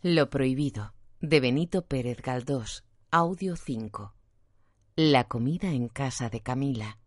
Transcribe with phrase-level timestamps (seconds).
[0.00, 4.14] Lo prohibido, de Benito Pérez Galdós, audio 5.
[4.94, 7.00] La comida en casa de Camila.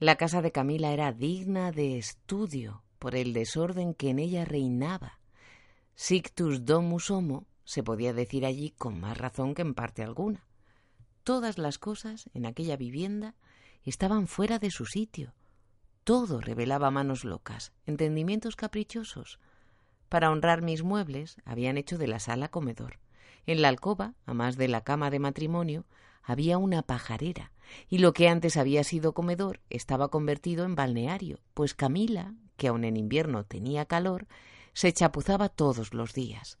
[0.00, 5.20] La casa de Camila era digna de estudio por el desorden que en ella reinaba.
[5.94, 10.44] Sictus domus homo se podía decir allí con más razón que en parte alguna.
[11.22, 13.36] Todas las cosas en aquella vivienda
[13.84, 15.34] estaban fuera de su sitio.
[16.02, 19.38] Todo revelaba manos locas, entendimientos caprichosos,
[20.08, 22.98] para honrar mis muebles, habían hecho de la sala comedor.
[23.46, 25.84] En la alcoba, a más de la cama de matrimonio,
[26.22, 27.52] había una pajarera,
[27.88, 32.84] y lo que antes había sido comedor estaba convertido en balneario, pues Camila, que aun
[32.84, 34.26] en invierno tenía calor,
[34.72, 36.58] se chapuzaba todos los días.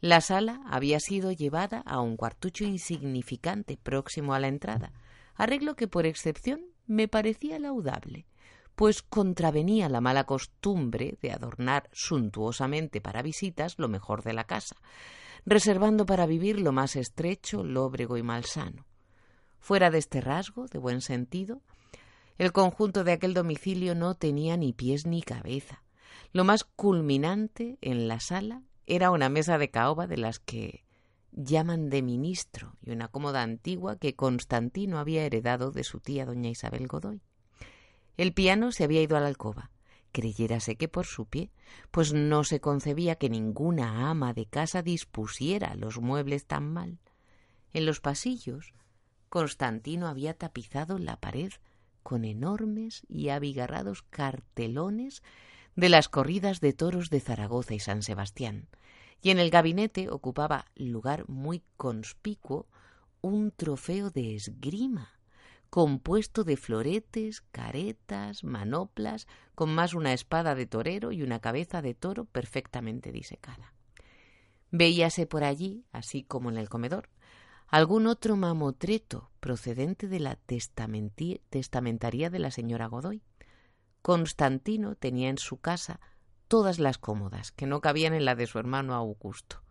[0.00, 4.92] La sala había sido llevada a un cuartucho insignificante próximo a la entrada,
[5.34, 8.26] arreglo que por excepción me parecía laudable
[8.74, 14.76] pues contravenía la mala costumbre de adornar suntuosamente para visitas lo mejor de la casa,
[15.46, 18.86] reservando para vivir lo más estrecho, lóbrego y malsano.
[19.58, 21.62] Fuera de este rasgo, de buen sentido,
[22.36, 25.82] el conjunto de aquel domicilio no tenía ni pies ni cabeza.
[26.32, 30.84] Lo más culminante en la sala era una mesa de caoba de las que
[31.30, 36.50] llaman de ministro y una cómoda antigua que Constantino había heredado de su tía doña
[36.50, 37.22] Isabel Godoy.
[38.16, 39.70] El piano se había ido a la alcoba.
[40.12, 41.50] Creyérase que por su pie,
[41.90, 47.00] pues no se concebía que ninguna ama de casa dispusiera los muebles tan mal.
[47.72, 48.72] En los pasillos,
[49.28, 51.52] Constantino había tapizado la pared
[52.04, 55.24] con enormes y abigarrados cartelones
[55.74, 58.68] de las corridas de toros de Zaragoza y San Sebastián,
[59.20, 62.68] y en el gabinete ocupaba lugar muy conspicuo
[63.22, 65.14] un trofeo de esgrima
[65.74, 69.26] compuesto de floretes, caretas, manoplas,
[69.56, 73.74] con más una espada de torero y una cabeza de toro perfectamente disecada.
[74.70, 77.08] Veíase por allí, así como en el comedor,
[77.66, 83.24] algún otro mamotreto procedente de la testamentaría de la señora Godoy.
[84.00, 85.98] Constantino tenía en su casa
[86.46, 89.64] todas las cómodas, que no cabían en la de su hermano Augusto.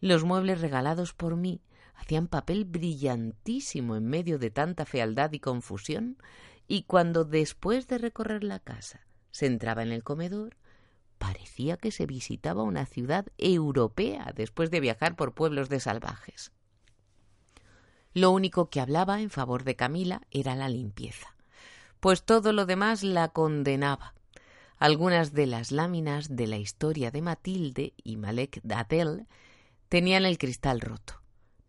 [0.00, 1.60] Los muebles regalados por mí
[1.94, 6.18] hacían papel brillantísimo en medio de tanta fealdad y confusión,
[6.66, 10.56] y cuando después de recorrer la casa se entraba en el comedor,
[11.18, 16.52] parecía que se visitaba una ciudad europea después de viajar por pueblos de salvajes.
[18.12, 21.34] Lo único que hablaba en favor de Camila era la limpieza,
[22.00, 24.14] pues todo lo demás la condenaba.
[24.78, 29.28] Algunas de las láminas de la historia de Matilde y Malek Dadel
[29.88, 31.21] tenían el cristal roto.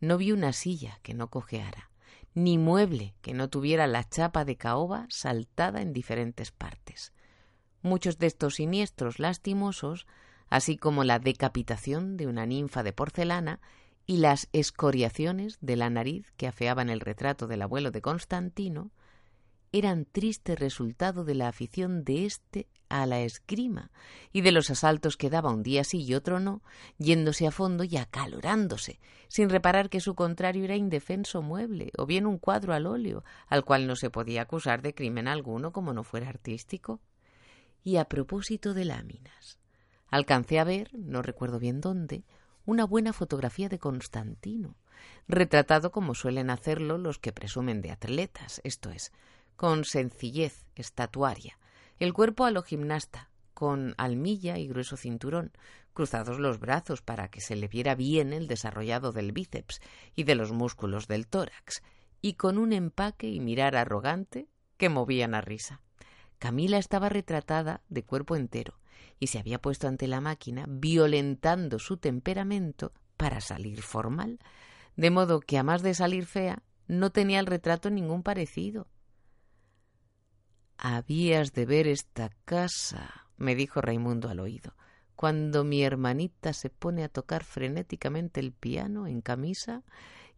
[0.04, 1.90] No vi una silla que no cojeara,
[2.34, 7.14] ni mueble que no tuviera la chapa de caoba saltada en diferentes partes.
[7.82, 10.06] Muchos de estos siniestros lastimosos,
[10.50, 13.62] así como la decapitación de una ninfa de porcelana
[14.06, 18.92] y las escoriaciones de la nariz que afeaban el retrato del abuelo de Constantino,
[19.72, 22.68] eran triste resultado de la afición de éste
[23.02, 23.92] a la esgrima
[24.32, 26.62] y de los asaltos que daba un día sí y otro no,
[26.98, 32.28] yéndose a fondo y acalorándose, sin reparar que su contrario era indefenso mueble o bien
[32.28, 36.04] un cuadro al óleo, al cual no se podía acusar de crimen alguno como no
[36.04, 37.02] fuera artístico.
[37.84, 39.58] Y a propósito de láminas,
[40.10, 42.24] alcancé a ver, no recuerdo bien dónde,
[42.66, 44.78] una buena fotografía de Constantino,
[45.28, 49.12] retratado como suelen hacerlo los que presumen de atletas, esto es,
[49.56, 51.58] con sencillez estatuaria,
[52.04, 55.54] el cuerpo a lo gimnasta, con almilla y grueso cinturón,
[55.94, 59.80] cruzados los brazos para que se le viera bien el desarrollado del bíceps
[60.14, 61.82] y de los músculos del tórax,
[62.22, 65.82] y con un empaque y mirar arrogante que movían a risa.
[66.40, 68.82] Camila estaba retratada de cuerpo entero
[69.18, 74.40] y se había puesto ante la máquina violentando su temperamento para salir formal,
[74.98, 78.88] de modo que a más de salir fea no tenía el retrato ningún parecido.
[80.86, 84.76] Habías de ver esta casa, me dijo Raimundo al oído,
[85.16, 89.84] cuando mi hermanita se pone a tocar frenéticamente el piano en camisa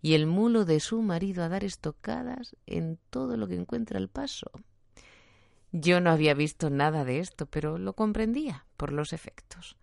[0.03, 4.07] y el mulo de su marido a dar estocadas en todo lo que encuentra al
[4.07, 4.51] paso.
[5.71, 9.77] Yo no había visto nada de esto, pero lo comprendía por los efectos.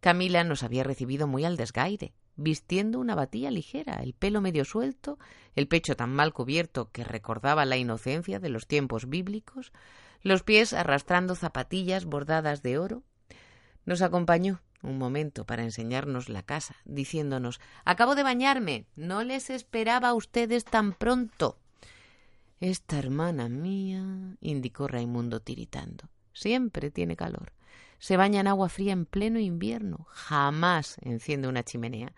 [0.00, 5.18] Camila nos había recibido muy al desgaire, vistiendo una batilla ligera, el pelo medio suelto,
[5.54, 9.72] el pecho tan mal cubierto que recordaba la inocencia de los tiempos bíblicos,
[10.22, 13.02] los pies arrastrando zapatillas bordadas de oro.
[13.84, 18.86] Nos acompañó un momento para enseñarnos la casa, diciéndonos Acabo de bañarme.
[18.96, 21.58] No les esperaba a ustedes tan pronto.
[22.60, 27.52] Esta hermana mía, indicó Raimundo tiritando, siempre tiene calor
[28.04, 32.12] se baña en agua fría en pleno invierno, jamás enciende una chimenea,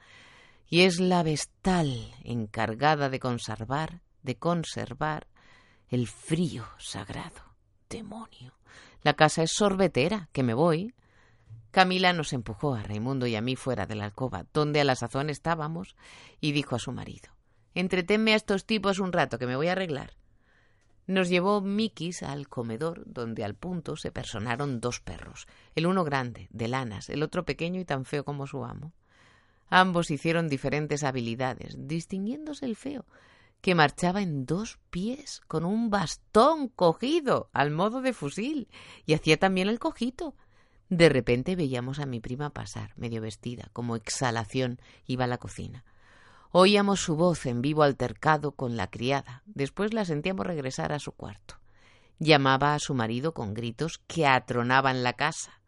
[0.68, 5.28] y es la vestal encargada de conservar, de conservar
[5.88, 7.54] el frío sagrado.
[7.88, 8.58] Demonio.
[9.02, 10.92] La casa es sorbetera, que me voy.
[11.70, 14.96] Camila nos empujó a Raimundo y a mí fuera de la alcoba, donde a la
[14.96, 15.94] sazón estábamos,
[16.40, 17.28] y dijo a su marido
[17.76, 20.16] Entretenme a estos tipos un rato, que me voy a arreglar.
[21.06, 26.48] Nos llevó Mikis al comedor, donde al punto se personaron dos perros, el uno grande,
[26.50, 28.92] de lanas, el otro pequeño y tan feo como su amo.
[29.68, 33.04] Ambos hicieron diferentes habilidades, distinguiéndose el feo,
[33.60, 38.68] que marchaba en dos pies, con un bastón cogido, al modo de fusil,
[39.06, 40.34] y hacía también el cojito.
[40.88, 45.84] De repente veíamos a mi prima pasar, medio vestida, como exhalación, iba a la cocina.
[46.52, 49.42] Oíamos su voz en vivo altercado con la criada.
[49.46, 51.58] Después la sentíamos regresar a su cuarto.
[52.18, 55.60] Llamaba a su marido con gritos que atronaban la casa.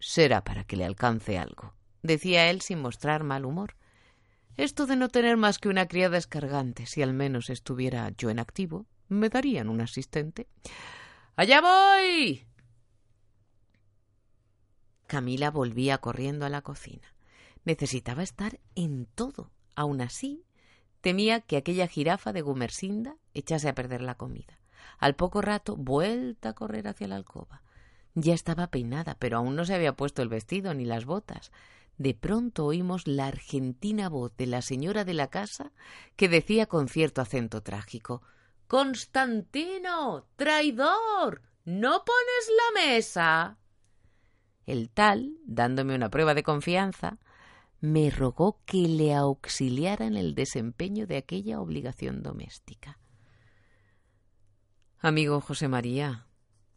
[0.00, 3.76] Será para que le alcance algo, decía él sin mostrar mal humor.
[4.56, 8.38] Esto de no tener más que una criada escargante, si al menos estuviera yo en
[8.38, 10.48] activo, me darían un asistente.
[11.36, 12.46] ¡Allá voy!
[15.06, 17.11] Camila volvía corriendo a la cocina.
[17.64, 19.50] Necesitaba estar en todo.
[19.74, 20.44] Aún así,
[21.00, 24.58] temía que aquella jirafa de Gumersinda echase a perder la comida.
[24.98, 27.62] Al poco rato, vuelta a correr hacia la alcoba.
[28.14, 31.50] Ya estaba peinada, pero aún no se había puesto el vestido ni las botas.
[31.98, 35.72] De pronto oímos la argentina voz de la señora de la casa
[36.16, 38.22] que decía con cierto acento trágico
[38.66, 40.26] Constantino.
[40.36, 41.42] traidor.
[41.64, 43.58] ¿No pones la mesa?
[44.64, 47.18] El tal, dándome una prueba de confianza,
[47.82, 53.00] me rogó que le auxiliara en el desempeño de aquella obligación doméstica.
[55.00, 56.28] Amigo José María,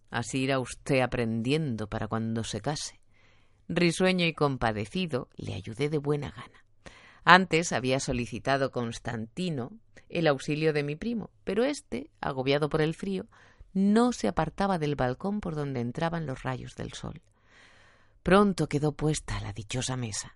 [0.09, 2.99] así irá usted aprendiendo para cuando se case.
[3.69, 6.65] Risueño y compadecido, le ayudé de buena gana.
[7.23, 9.73] Antes había solicitado Constantino
[10.09, 13.27] el auxilio de mi primo, pero éste, agobiado por el frío,
[13.73, 17.21] no se apartaba del balcón por donde entraban los rayos del sol.
[18.23, 20.35] Pronto quedó puesta la dichosa mesa.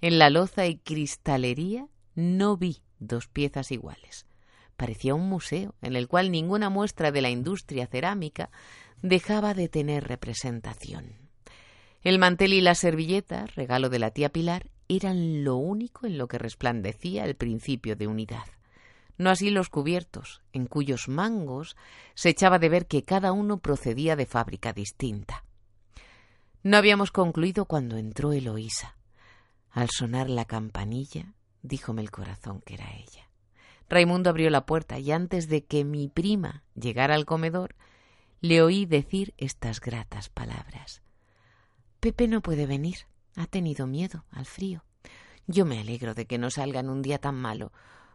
[0.00, 4.26] En la loza y cristalería no vi dos piezas iguales.
[4.76, 8.50] Parecía un museo en el cual ninguna muestra de la industria cerámica
[9.02, 11.26] dejaba de tener representación.
[12.02, 16.28] El mantel y la servilleta, regalo de la tía Pilar, eran lo único en lo
[16.28, 18.44] que resplandecía el principio de unidad.
[19.18, 21.76] No así los cubiertos, en cuyos mangos
[22.14, 25.44] se echaba de ver que cada uno procedía de fábrica distinta.
[26.62, 28.96] No habíamos concluido cuando entró Eloísa.
[29.76, 33.28] Al sonar la campanilla, díjome el corazón que era ella.
[33.90, 37.76] Raimundo abrió la puerta y antes de que mi prima llegara al comedor,
[38.40, 41.02] le oí decir estas gratas palabras.
[42.00, 43.00] Pepe no puede venir.
[43.36, 44.82] Ha tenido miedo al frío.
[45.46, 47.70] Yo me alegro de que no salga en un día tan malo,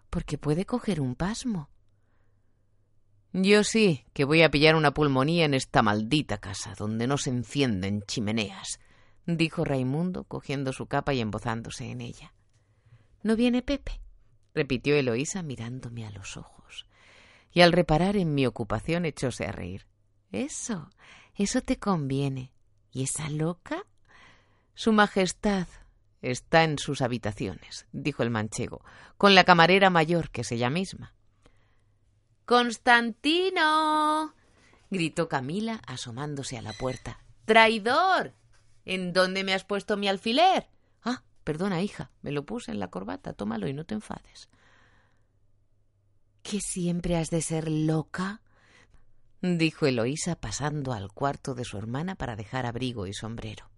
[0.10, 1.70] porque puede coger un pasmo.
[3.34, 7.30] Yo sí, que voy a pillar una pulmonía en esta maldita casa, donde no se
[7.30, 8.80] encienden chimeneas,
[9.26, 12.34] dijo Raimundo, cogiendo su capa y embozándose en ella.
[13.24, 14.02] ¿No viene Pepe?
[14.54, 16.88] repitió Eloísa mirándome a los ojos.
[17.54, 19.88] Y al reparar en mi ocupación echóse a reír.
[20.32, 20.90] Eso,
[21.36, 22.52] eso te conviene.
[22.92, 23.86] ¿Y esa loca?
[24.74, 25.68] Su Majestad
[26.22, 28.84] está en sus habitaciones, dijo el manchego,
[29.18, 31.14] con la camarera mayor, que es ella misma.
[32.46, 34.34] Constantino.
[34.90, 37.24] gritó Camila asomándose a la puerta.
[37.46, 38.34] Traidor.
[38.86, 40.68] ¿En dónde me has puesto mi alfiler?
[41.04, 44.50] Ah, perdona, hija, me lo puse en la corbata, tómalo y no te enfades.
[46.42, 48.42] ¿Que siempre has de ser loca?
[49.42, 53.70] dijo Eloísa pasando al cuarto de su hermana para dejar abrigo y sombrero.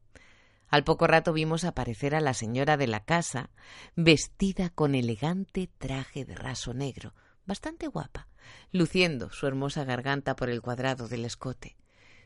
[0.69, 3.51] Al poco rato vimos aparecer a la señora de la casa,
[3.95, 7.13] vestida con elegante traje de raso negro,
[7.45, 8.27] bastante guapa,
[8.71, 11.77] luciendo su hermosa garganta por el cuadrado del escote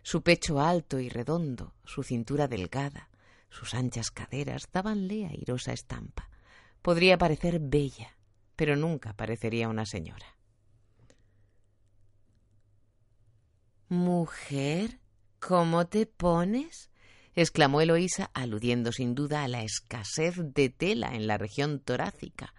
[0.07, 3.09] su pecho alto y redondo, su cintura delgada,
[3.49, 6.29] sus anchas caderas dábanle airosa estampa.
[6.81, 8.15] Podría parecer bella,
[8.55, 10.37] pero nunca parecería una señora.
[13.89, 15.01] Mujer,
[15.39, 16.89] ¿cómo te pones?
[17.35, 22.53] exclamó Eloísa, aludiendo sin duda a la escasez de tela en la región torácica.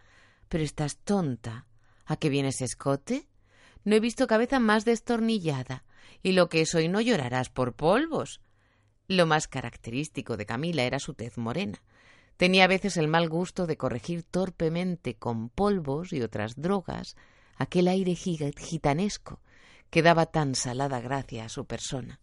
[0.50, 1.64] Pero estás tonta.
[2.04, 3.26] ¿A qué vienes escote?
[3.84, 5.86] No he visto cabeza más destornillada.
[6.22, 8.40] Y lo que es hoy no llorarás por polvos.
[9.06, 11.82] Lo más característico de Camila era su tez morena.
[12.36, 17.16] Tenía a veces el mal gusto de corregir torpemente con polvos y otras drogas
[17.56, 19.40] aquel aire gitanesco
[19.90, 22.20] que daba tan salada gracia a su persona.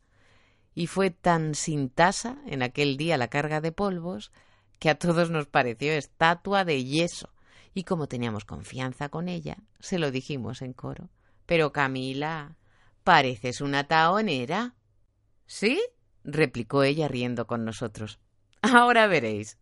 [0.74, 4.32] Y fue tan sin tasa en aquel día la carga de polvos
[4.80, 7.34] que a todos nos pareció estatua de yeso.
[7.74, 11.10] Y como teníamos confianza con ella, se lo dijimos en coro.
[11.46, 12.56] Pero Camila,
[13.06, 14.76] pareces una taonera.
[15.46, 15.80] ¿Sí?
[16.24, 18.20] replicó ella riendo con nosotros.
[18.62, 19.60] Ahora veréis.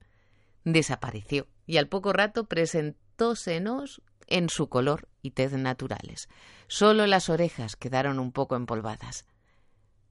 [0.64, 6.30] Desapareció y al poco rato presentósenos en su color y tez naturales.
[6.68, 9.26] Solo las orejas quedaron un poco empolvadas.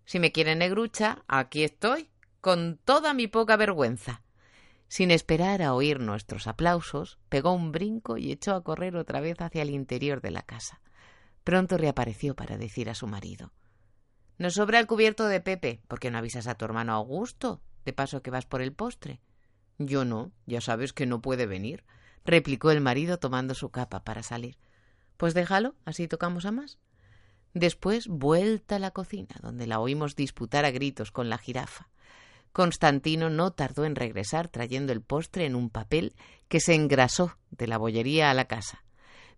[0.04, 2.10] Si me quiere negrucha, aquí estoy,
[2.42, 4.22] con toda mi poca vergüenza.
[4.88, 9.40] Sin esperar a oír nuestros aplausos, pegó un brinco y echó a correr otra vez
[9.40, 10.81] hacia el interior de la casa.
[11.44, 13.52] Pronto reapareció para decir a su marido
[14.38, 17.60] Nos sobra el cubierto de Pepe, ¿por qué no avisas a tu hermano Augusto?
[17.84, 19.20] De paso que vas por el postre.
[19.78, 21.84] Yo no, ya sabes que no puede venir
[22.24, 24.58] replicó el marido tomando su capa para salir.
[25.16, 26.78] Pues déjalo, así tocamos a más.
[27.54, 31.88] Después vuelta a la cocina, donde la oímos disputar a gritos con la jirafa.
[32.52, 36.14] Constantino no tardó en regresar trayendo el postre en un papel
[36.48, 38.84] que se engrasó de la bollería a la casa.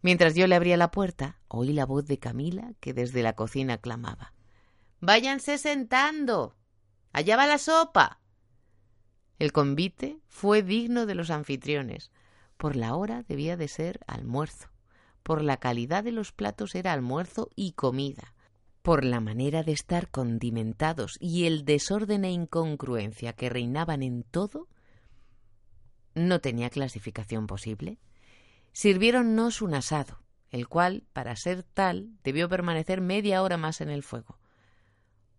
[0.04, 3.78] Mientras yo le abría la puerta, oí la voz de Camila que desde la cocina
[3.78, 4.34] clamaba
[5.00, 6.58] Váyanse sentando.
[7.14, 8.20] Allá va la sopa.
[9.38, 12.12] El convite fue digno de los anfitriones.
[12.58, 14.68] Por la hora debía de ser almuerzo.
[15.22, 18.34] Por la calidad de los platos era almuerzo y comida.
[18.82, 24.68] Por la manera de estar condimentados y el desorden e incongruencia que reinaban en todo,
[26.14, 27.98] no tenía clasificación posible.
[28.74, 30.18] Sirviéronnos un asado,
[30.50, 34.40] el cual, para ser tal, debió permanecer media hora más en el fuego.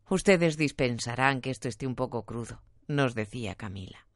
[0.10, 4.08] Ustedes dispensarán que esto esté un poco crudo, nos decía Camila.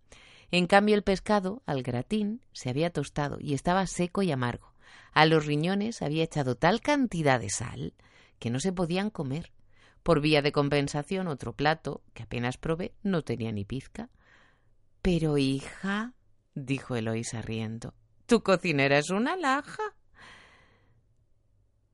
[0.52, 4.74] En cambio el pescado, al gratín, se había tostado y estaba seco y amargo.
[5.12, 7.96] A los riñones había echado tal cantidad de sal
[8.40, 9.52] que no se podían comer.
[10.02, 14.10] Por vía de compensación, otro plato, que apenas probé, no tenía ni pizca.
[15.02, 16.14] Pero, hija,
[16.56, 17.96] dijo Eloísa riendo,
[18.30, 19.84] tu cocinera es una laja.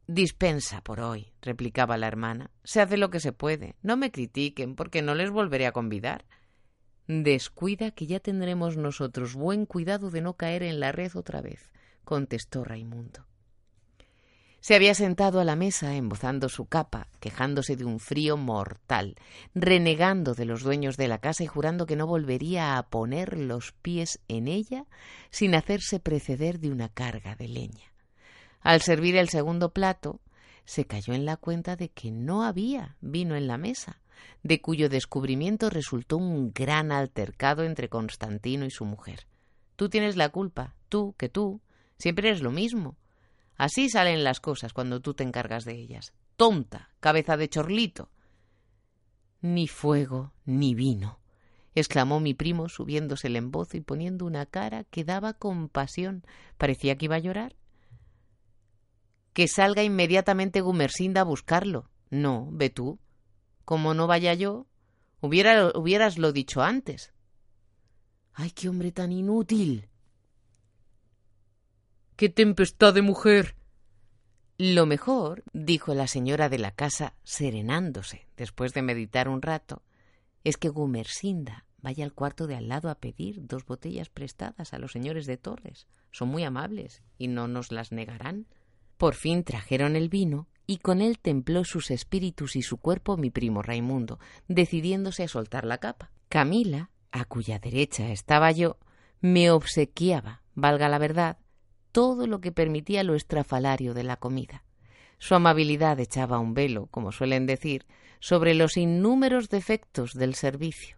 [0.05, 2.51] Dispensa por hoy, replicaba la hermana.
[2.63, 3.75] Se hace lo que se puede.
[3.81, 6.25] No me critiquen, porque no les volveré a convidar.
[7.07, 11.71] Descuida que ya tendremos nosotros buen cuidado de no caer en la red otra vez,
[12.03, 13.25] contestó Raimundo.
[14.65, 19.13] Se había sentado a la mesa embozando su capa, quejándose de un frío mortal,
[19.53, 23.73] renegando de los dueños de la casa y jurando que no volvería a poner los
[23.73, 24.87] pies en ella
[25.29, 27.93] sin hacerse preceder de una carga de leña.
[28.59, 30.19] Al servir el segundo plato,
[30.63, 34.01] se cayó en la cuenta de que no había vino en la mesa,
[34.41, 39.27] de cuyo descubrimiento resultó un gran altercado entre Constantino y su mujer.
[39.75, 41.61] Tú tienes la culpa, tú, que tú,
[41.99, 42.95] siempre eres lo mismo.
[43.57, 46.13] Así salen las cosas cuando tú te encargas de ellas.
[46.35, 48.09] Tonta, cabeza de chorlito.
[49.41, 51.19] Ni fuego, ni vino,
[51.75, 56.25] exclamó mi primo subiéndose el embozo y poniendo una cara que daba compasión.
[56.57, 57.55] Parecía que iba a llorar.
[59.33, 61.89] Que salga inmediatamente Gumersinda a buscarlo.
[62.09, 62.99] No, ve tú.
[63.65, 64.67] Como no vaya yo,
[65.21, 67.13] hubiera, hubieras lo dicho antes.
[68.33, 69.89] ¡Ay, qué hombre tan inútil!
[72.15, 73.55] ¡Qué tempestad de mujer!
[74.57, 79.83] Lo mejor, dijo la señora de la casa, serenándose, después de meditar un rato,
[80.45, 84.79] es que Gumersinda vaya al cuarto de al lado a pedir dos botellas prestadas a
[84.79, 85.87] los señores de Torres.
[86.11, 88.47] Son muy amables y no nos las negarán.
[88.95, 93.29] Por fin trajeron el vino y con él templó sus espíritus y su cuerpo mi
[93.29, 96.11] primo Raimundo, decidiéndose a soltar la capa.
[96.29, 98.77] Camila, a cuya derecha estaba yo,
[99.19, 101.39] me obsequiaba, valga la verdad,
[101.95, 104.65] todo lo que permitía lo estrafalario de la comida.
[105.17, 107.85] Su amabilidad echaba un velo, como suelen decir,
[108.19, 110.97] sobre los innúmeros defectos del servicio.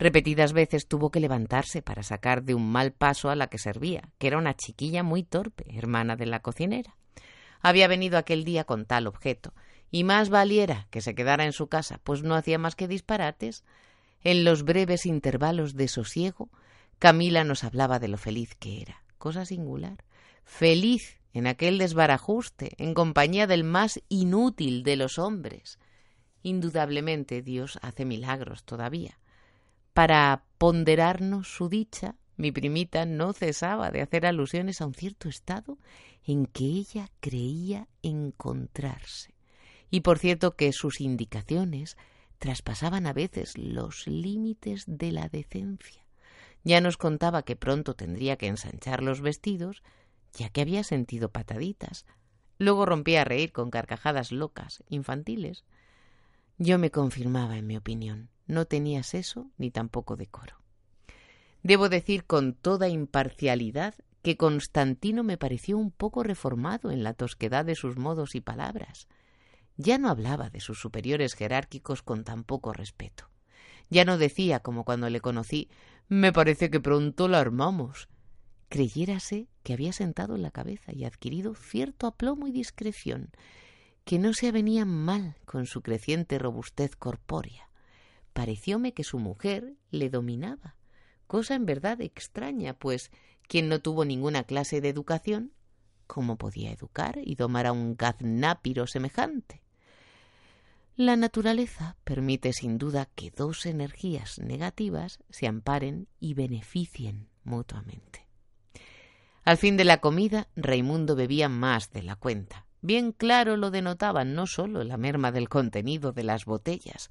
[0.00, 4.10] Repetidas veces tuvo que levantarse para sacar de un mal paso a la que servía,
[4.18, 6.96] que era una chiquilla muy torpe, hermana de la cocinera
[7.62, 9.54] había venido aquel día con tal objeto,
[9.90, 13.64] y más valiera que se quedara en su casa, pues no hacía más que disparates.
[14.24, 16.50] En los breves intervalos de sosiego,
[16.98, 20.04] Camila nos hablaba de lo feliz que era, cosa singular,
[20.44, 25.78] feliz en aquel desbarajuste, en compañía del más inútil de los hombres.
[26.42, 29.18] Indudablemente Dios hace milagros todavía,
[29.94, 35.78] Para ponderarnos su dicha, mi primita no cesaba de hacer alusiones a un cierto estado
[36.24, 39.34] en que ella creía encontrarse.
[39.90, 41.96] Y por cierto que sus indicaciones
[42.38, 46.04] traspasaban a veces los límites de la decencia.
[46.64, 49.82] Ya nos contaba que pronto tendría que ensanchar los vestidos,
[50.32, 52.06] ya que había sentido pataditas.
[52.58, 55.64] Luego rompía a reír con carcajadas locas, infantiles.
[56.58, 58.30] Yo me confirmaba en mi opinión.
[58.46, 60.56] No tenía seso ni tampoco decoro.
[61.62, 67.64] Debo decir con toda imparcialidad que Constantino me pareció un poco reformado en la tosquedad
[67.64, 69.08] de sus modos y palabras.
[69.76, 73.28] Ya no hablaba de sus superiores jerárquicos con tan poco respeto.
[73.90, 75.68] Ya no decía, como cuando le conocí,
[76.08, 78.08] me parece que pronto la armamos.
[78.72, 83.28] Creyérase que había sentado en la cabeza y adquirido cierto aplomo y discreción,
[84.06, 87.68] que no se avenían mal con su creciente robustez corpórea.
[88.32, 90.74] Parecióme que su mujer le dominaba,
[91.26, 93.10] cosa en verdad extraña, pues
[93.46, 95.52] quien no tuvo ninguna clase de educación,
[96.06, 99.60] ¿cómo podía educar y domar a un gaznápiro semejante?
[100.96, 108.21] La naturaleza permite sin duda que dos energías negativas se amparen y beneficien mutuamente.
[109.44, 112.66] Al fin de la comida, Raimundo bebía más de la cuenta.
[112.80, 117.10] Bien claro lo denotaban no sólo la merma del contenido de las botellas,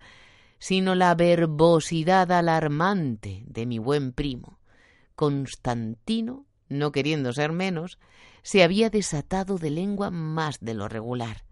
[0.60, 4.60] sino la verbosidad alarmante de mi buen primo.
[5.16, 8.00] Constantino, no queriendo ser menos,
[8.44, 11.44] se había desatado de lengua más de lo regular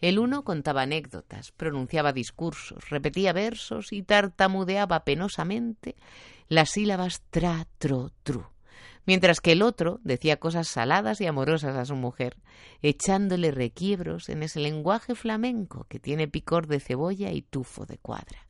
[0.00, 5.96] el uno contaba anécdotas, pronunciaba discursos, repetía versos y tartamudeaba penosamente
[6.48, 8.46] las sílabas tra, tro, tru,
[9.08, 12.36] mientras que el otro decía cosas saladas y amorosas a su mujer,
[12.82, 18.46] echándole requiebros en ese lenguaje flamenco que tiene picor de cebolla y tufo de cuadra.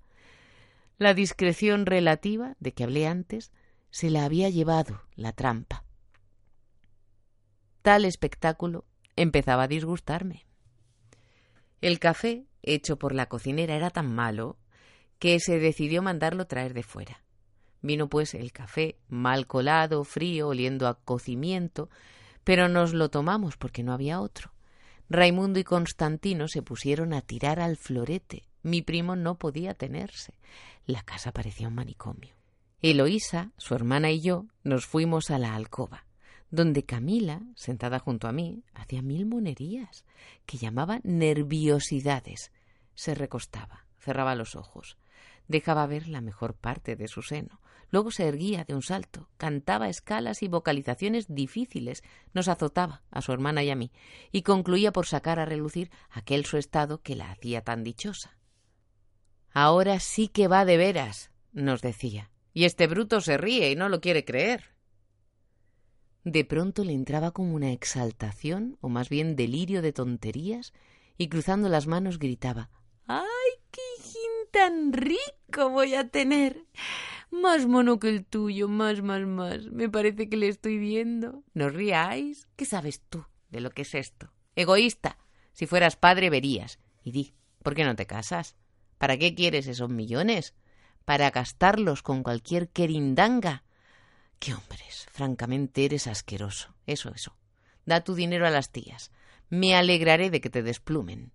[0.99, 3.53] La discreción relativa de que hablé antes
[3.91, 5.85] se la había llevado la trampa.
[7.83, 10.45] Tal espectáculo empezaba a disgustarme.
[11.81, 14.59] El café, hecho por la cocinera, era tan malo
[15.21, 17.23] que se decidió mandarlo traer de fuera.
[17.81, 21.89] Vino pues el café, mal colado, frío, oliendo a cocimiento,
[22.45, 24.53] pero nos lo tomamos porque no había otro.
[25.09, 28.49] Raimundo y Constantino se pusieron a tirar al florete.
[28.63, 30.35] Mi primo no podía tenerse.
[30.87, 32.35] La casa parecía un manicomio.
[32.83, 36.05] Eloísa, su hermana y yo nos fuimos a la alcoba
[36.51, 40.05] donde Camila, sentada junto a mí, hacía mil monerías,
[40.47, 42.53] que llamaba nerviosidades.
[42.95, 44.97] Se recostaba, cerraba los ojos,
[45.47, 47.61] dejaba ver la mejor parte de su seno,
[47.91, 52.03] luego se erguía de un salto, cantaba escalas y vocalizaciones difíciles,
[52.35, 53.93] nos azotaba a su hermana y a mí,
[54.33, 58.39] y concluía por sacar a relucir aquel su estado que la hacía tan dichosa.
[59.51, 63.89] Ahora sí que va de veras, nos decía, y este bruto se ríe y no
[63.89, 64.77] lo quiere creer.
[66.25, 70.75] De pronto le entraba como una exaltación, o más bien delirio de tonterías,
[71.17, 72.71] y cruzando las manos gritaba
[73.07, 73.25] ¡Ay,
[73.71, 76.67] qué hijín tan rico voy a tener!
[77.31, 79.67] Más mono que el tuyo, más, más, más.
[79.71, 81.45] Me parece que le estoy viendo.
[81.55, 82.49] ¿No ríais?
[82.57, 84.33] ¿Qué sabes tú de lo que es esto?
[84.57, 85.19] Egoísta.
[85.53, 86.79] Si fueras padre verías.
[87.03, 88.57] Y di, ¿por qué no te casas?
[88.99, 90.55] ¿Para qué quieres esos millones?
[91.05, 93.65] ¿Para gastarlos con cualquier querindanga?
[94.39, 95.07] ¡Qué hombres!
[95.11, 96.75] Francamente eres asqueroso.
[96.87, 97.37] Eso, eso.
[97.87, 99.11] Da tu dinero a las tías.
[99.51, 101.33] Me alegraré de que te desplumen.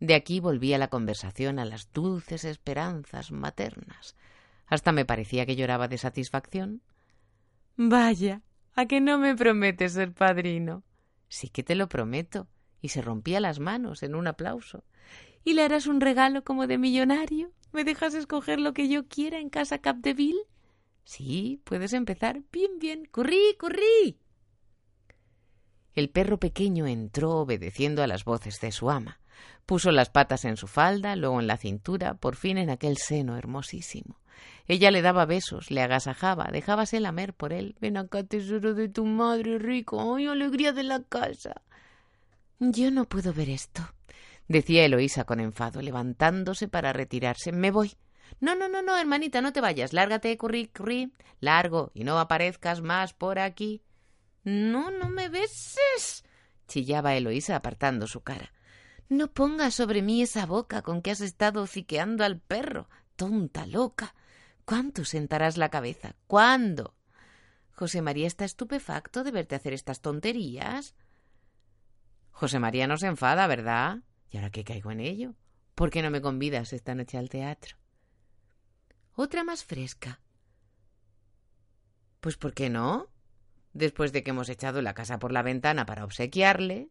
[0.00, 4.16] De aquí volvía la conversación a las dulces esperanzas maternas.
[4.72, 6.80] Hasta me parecía que lloraba de satisfacción.
[7.76, 8.40] Vaya,
[8.74, 10.82] ¿a que no me prometes ser padrino?
[11.28, 12.48] Sí que te lo prometo.
[12.80, 14.82] Y se rompía las manos en un aplauso.
[15.44, 17.52] ¿Y le harás un regalo como de millonario?
[17.72, 20.48] ¿Me dejas escoger lo que yo quiera en casa Capdeville?
[21.04, 22.40] Sí, puedes empezar.
[22.50, 23.04] Bien, bien.
[23.04, 24.16] ¡Corrí, corrí!
[25.92, 29.20] El perro pequeño entró obedeciendo a las voces de su ama.
[29.66, 33.36] Puso las patas en su falda, luego en la cintura, por fin en aquel seno
[33.36, 34.20] hermosísimo.
[34.66, 37.76] Ella le daba besos, le agasajaba, dejábase lamer por él.
[37.80, 40.16] Ven acá, tesoro de tu madre, rico.
[40.16, 41.62] ¡Ay, alegría de la casa!
[42.58, 43.82] Yo no puedo ver esto,
[44.46, 47.50] decía Eloísa con enfado, levantándose para retirarse.
[47.50, 47.96] Me voy.
[48.40, 49.92] No, no, no, no, hermanita, no te vayas.
[49.92, 51.12] Lárgate, currí, currí.
[51.40, 53.82] Largo, y no aparezcas más por aquí.
[54.44, 56.24] No, no me beses.
[56.68, 58.52] chillaba Eloísa apartando su cara.
[59.08, 62.88] No pongas sobre mí esa boca con que has estado ciqueando al perro.
[63.16, 64.14] Tonta loca.
[64.64, 66.14] ¿Cuánto sentarás la cabeza?
[66.26, 66.94] ¿Cuándo?
[67.72, 70.94] José María está estupefacto de verte hacer estas tonterías.
[72.30, 73.98] José María no se enfada, ¿verdad?
[74.30, 75.34] ¿Y ahora qué caigo en ello?
[75.74, 77.76] ¿Por qué no me convidas esta noche al teatro?
[79.14, 80.20] Otra más fresca.
[82.20, 83.10] Pues ¿por qué no?
[83.72, 86.88] Después de que hemos echado la casa por la ventana para obsequiarle,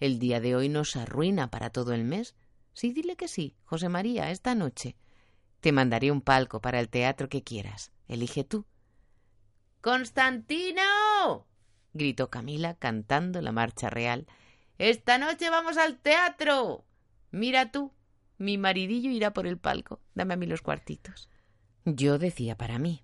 [0.00, 2.34] el día de hoy nos arruina para todo el mes.
[2.72, 4.96] Sí, dile que sí, José María, esta noche.
[5.60, 7.90] Te mandaré un palco para el teatro que quieras.
[8.06, 8.64] Elige tú.
[9.80, 11.46] ¡Constantino!
[11.92, 14.26] gritó Camila cantando la marcha real.
[14.78, 16.84] Esta noche vamos al teatro.
[17.30, 17.92] Mira tú,
[18.38, 20.00] mi maridillo irá por el palco.
[20.14, 21.28] Dame a mí los cuartitos.
[21.84, 23.02] Yo decía para mí.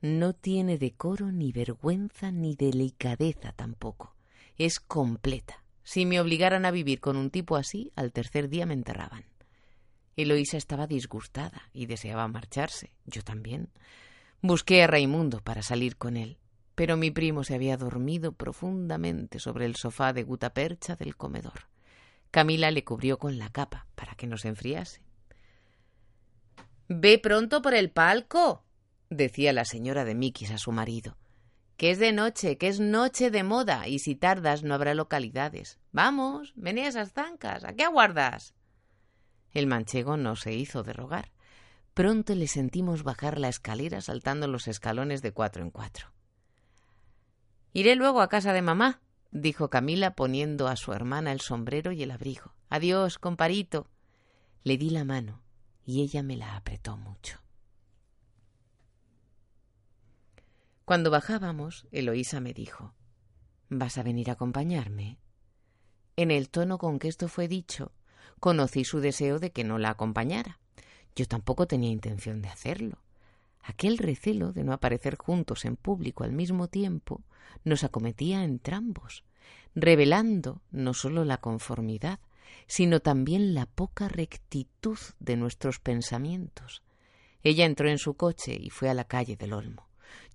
[0.00, 4.14] No tiene decoro, ni vergüenza, ni delicadeza tampoco.
[4.56, 5.64] Es completa.
[5.88, 9.24] Si me obligaran a vivir con un tipo así, al tercer día me enterraban.
[10.16, 12.92] Eloísa estaba disgustada y deseaba marcharse.
[13.06, 13.70] Yo también.
[14.42, 16.36] Busqué a Raimundo para salir con él,
[16.74, 21.68] pero mi primo se había dormido profundamente sobre el sofá de gutapercha del comedor.
[22.30, 25.00] Camila le cubrió con la capa para que no se enfriase.
[26.88, 28.62] Ve pronto por el palco,
[29.08, 31.16] decía la señora de Mikis a su marido.
[31.78, 35.78] Que es de noche, que es noche de moda, y si tardas no habrá localidades.
[35.92, 38.52] Vamos, ven a esas zancas, ¿a qué aguardas?
[39.52, 41.30] El manchego no se hizo de rogar.
[41.94, 46.12] Pronto le sentimos bajar la escalera saltando los escalones de cuatro en cuatro.
[47.72, 52.02] Iré luego a casa de mamá, dijo Camila poniendo a su hermana el sombrero y
[52.02, 52.54] el abrigo.
[52.70, 53.88] Adiós, comparito.
[54.64, 55.42] Le di la mano
[55.86, 57.40] y ella me la apretó mucho.
[60.88, 62.94] Cuando bajábamos, Eloísa me dijo
[63.68, 65.18] ¿Vas a venir a acompañarme?
[66.16, 67.92] En el tono con que esto fue dicho,
[68.40, 70.60] conocí su deseo de que no la acompañara.
[71.14, 73.02] Yo tampoco tenía intención de hacerlo.
[73.62, 77.22] Aquel recelo de no aparecer juntos en público al mismo tiempo
[77.64, 79.24] nos acometía a entrambos,
[79.74, 82.18] revelando no sólo la conformidad,
[82.66, 86.82] sino también la poca rectitud de nuestros pensamientos.
[87.42, 89.87] Ella entró en su coche y fue a la calle del Olmo.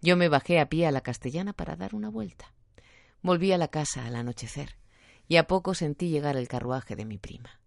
[0.03, 2.53] Yo me bajé a pie a la castellana para dar una vuelta.
[3.21, 4.75] Volví a la casa al anochecer
[5.29, 7.61] y a poco sentí llegar el carruaje de mi prima.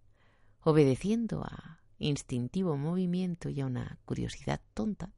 [0.60, 5.12] Obedeciendo a instintivo movimiento y a una curiosidad tonta,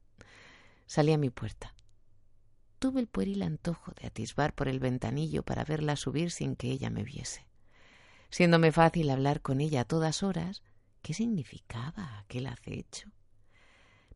[0.85, 1.75] salí a mi puerta.
[2.79, 6.89] Tuve el pueril antojo de atisbar por el ventanillo para verla subir sin que ella
[6.89, 7.45] me viese.
[8.29, 10.63] Siéndome fácil hablar con ella a todas horas,
[11.01, 13.11] ¿qué significaba aquel acecho?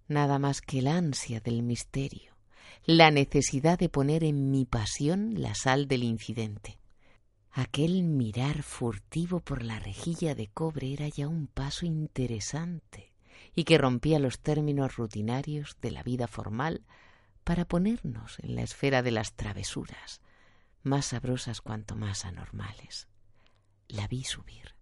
[0.08, 2.33] Nada más que la ansia del misterio,
[2.86, 6.80] la necesidad de poner en mi pasión la sal del incidente.
[7.52, 13.14] Aquel mirar furtivo por la rejilla de cobre era ya un paso interesante
[13.56, 16.84] y que rompía los términos rutinarios de la vida formal
[17.46, 20.20] para ponernos en la esfera de las travesuras,
[20.82, 23.08] más sabrosas cuanto más anormales.
[23.88, 24.76] La vi subir.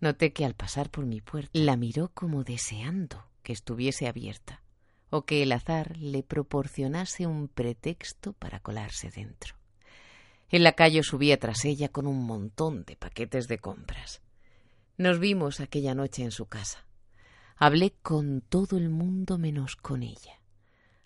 [0.00, 4.65] Noté que al pasar por mi puerta la miró como deseando que estuviese abierta
[5.10, 9.56] o que el azar le proporcionase un pretexto para colarse dentro.
[10.48, 14.22] El lacayo subía tras ella con un montón de paquetes de compras.
[14.96, 16.86] Nos vimos aquella noche en su casa.
[17.56, 20.40] Hablé con todo el mundo menos con ella.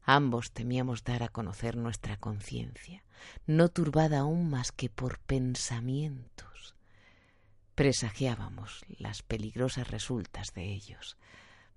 [0.03, 3.05] Ambos temíamos dar a conocer nuestra conciencia,
[3.47, 6.75] no turbada aún más que por pensamientos.
[7.75, 11.17] Presagiábamos las peligrosas resultas de ellos,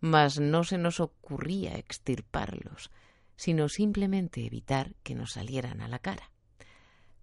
[0.04, 2.92] mas no se nos ocurría extirparlos,
[3.38, 6.30] sino simplemente evitar que nos salieran a la cara.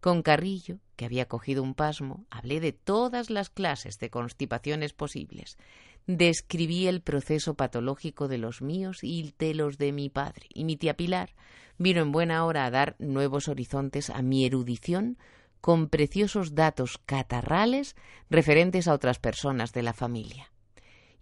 [0.00, 5.58] Con Carrillo, que había cogido un pasmo, hablé de todas las clases de constipaciones posibles.
[6.06, 10.46] Describí el proceso patológico de los míos y de los de mi padre.
[10.54, 11.34] Y mi tía Pilar
[11.76, 15.18] vino en buena hora a dar nuevos horizontes a mi erudición
[15.60, 17.94] con preciosos datos catarrales
[18.30, 20.50] referentes a otras personas de la familia.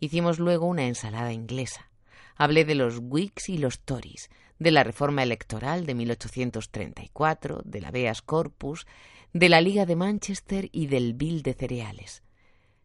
[0.00, 1.90] Hicimos luego una ensalada inglesa.
[2.36, 7.90] Hablé de los Whigs y los Tories, de la reforma electoral de 1834, de la
[7.90, 8.86] Beas Corpus,
[9.32, 12.22] de la Liga de Manchester y del Bill de cereales.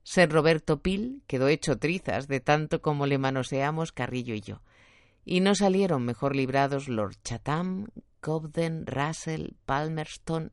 [0.04, 4.62] Ser Roberto Pil quedó hecho trizas de tanto como le manoseamos Carrillo y yo,
[5.24, 7.88] y no salieron mejor librados Lord Chatham,
[8.20, 10.52] Cobden, Russell, Palmerston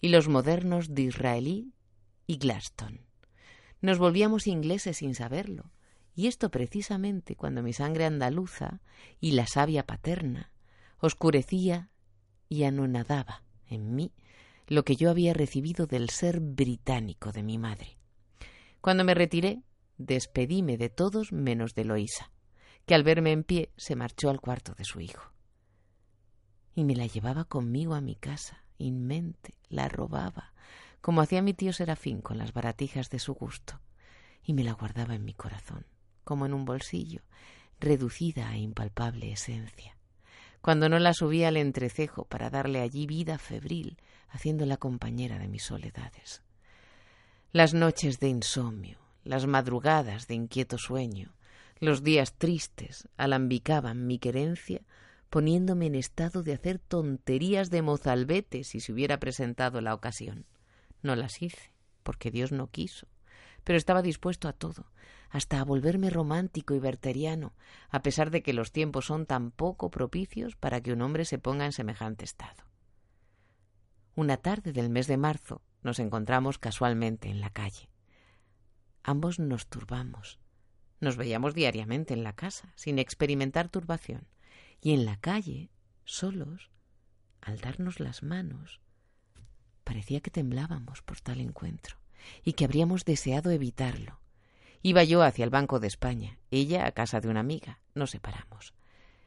[0.00, 1.72] y los modernos Disraeli
[2.26, 3.00] y Gladstone.
[3.80, 5.70] Nos volvíamos ingleses sin saberlo,
[6.14, 8.80] y esto precisamente cuando mi sangre andaluza
[9.20, 10.52] y la savia paterna
[10.98, 11.90] oscurecía
[12.48, 14.12] y anonadaba en mí
[14.66, 17.98] lo que yo había recibido del ser británico de mi madre.
[18.80, 19.62] Cuando me retiré,
[19.98, 22.30] despedíme de todos menos de Loisa,
[22.86, 25.32] que al verme en pie se marchó al cuarto de su hijo.
[26.74, 30.54] Y me la llevaba conmigo a mi casa, inmente, la robaba,
[31.00, 33.80] como hacía mi tío Serafín con las baratijas de su gusto,
[34.42, 35.84] y me la guardaba en mi corazón,
[36.30, 37.22] como en un bolsillo,
[37.80, 39.96] reducida a impalpable esencia,
[40.60, 43.96] cuando no la subía al entrecejo para darle allí vida febril,
[44.28, 46.44] haciéndola compañera de mis soledades.
[47.50, 51.34] Las noches de insomnio, las madrugadas de inquieto sueño,
[51.80, 54.82] los días tristes alambicaban mi querencia
[55.30, 60.46] poniéndome en estado de hacer tonterías de mozalbete si se hubiera presentado la ocasión.
[61.02, 61.72] No las hice,
[62.04, 63.08] porque Dios no quiso,
[63.70, 64.90] pero estaba dispuesto a todo,
[65.28, 67.54] hasta a volverme romántico y berteriano,
[67.88, 71.38] a pesar de que los tiempos son tan poco propicios para que un hombre se
[71.38, 72.64] ponga en semejante estado.
[74.16, 77.88] Una tarde del mes de marzo nos encontramos casualmente en la calle.
[79.04, 80.40] Ambos nos turbamos.
[80.98, 84.26] Nos veíamos diariamente en la casa, sin experimentar turbación
[84.80, 85.70] y en la calle,
[86.02, 86.72] solos,
[87.40, 88.80] al darnos las manos,
[89.84, 91.99] parecía que temblábamos por tal encuentro
[92.44, 94.20] y que habríamos deseado evitarlo.
[94.82, 97.80] Iba yo hacia el Banco de España, ella a casa de una amiga.
[97.94, 98.72] Nos separamos.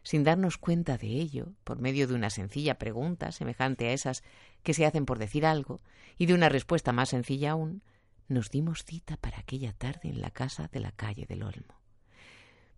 [0.02, 4.24] Sin darnos cuenta de ello, por medio de una sencilla pregunta semejante a esas
[4.64, 5.80] que se hacen por decir algo,
[6.18, 7.84] y de una respuesta más sencilla aún,
[8.28, 11.80] nos dimos cita para aquella tarde en la casa de la calle del Olmo.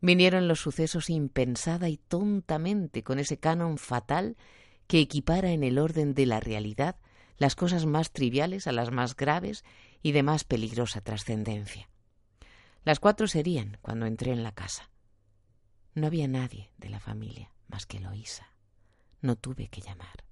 [0.01, 4.37] Vinieron los sucesos impensada y tontamente con ese canon fatal
[4.87, 6.97] que equipara en el orden de la realidad
[7.37, 9.63] las cosas más triviales a las más graves
[10.01, 11.89] y de más peligrosa trascendencia.
[12.83, 14.89] Las cuatro serían cuando entré en la casa.
[15.95, 18.47] No había nadie de la familia más que Loisa.
[19.21, 20.23] No tuve que llamar.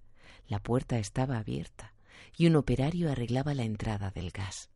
[0.47, 1.93] La puerta estaba abierta
[2.37, 4.69] y un operario arreglaba la entrada del gas.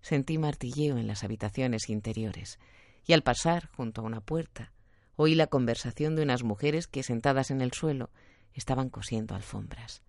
[0.00, 2.58] Sentí martilleo en las habitaciones interiores
[3.04, 4.72] y al pasar junto a una puerta
[5.16, 8.10] oí la conversación de unas mujeres que sentadas en el suelo
[8.54, 10.02] estaban cosiendo alfombras.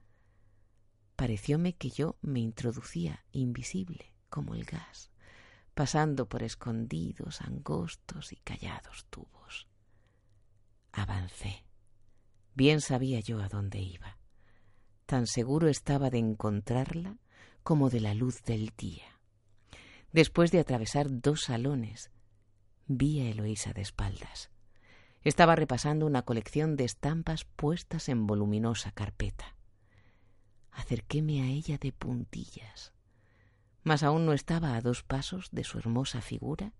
[1.17, 5.09] Parecióme que yo me introducía invisible como el gas,
[5.73, 9.67] pasando por escondidos, angostos y callados tubos.
[10.91, 11.65] Avancé.
[12.53, 14.19] Bien sabía yo a dónde iba.
[15.07, 17.17] Tan seguro estaba de encontrarla
[17.63, 19.19] como de la luz del día.
[20.11, 22.11] Después de atravesar dos salones,
[22.85, 24.51] vi a Eloísa de espaldas.
[25.23, 29.56] Estaba repasando una colección de estampas puestas en voluminosa carpeta.
[30.77, 32.93] Acerquéme a ella de puntillas,
[33.83, 36.71] mas aún no estaba a dos pasos de su hermosa figura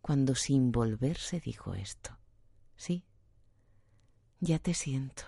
[0.00, 2.16] cuando sin volverse dijo esto.
[2.76, 3.04] Sí,
[4.38, 5.24] ya te siento.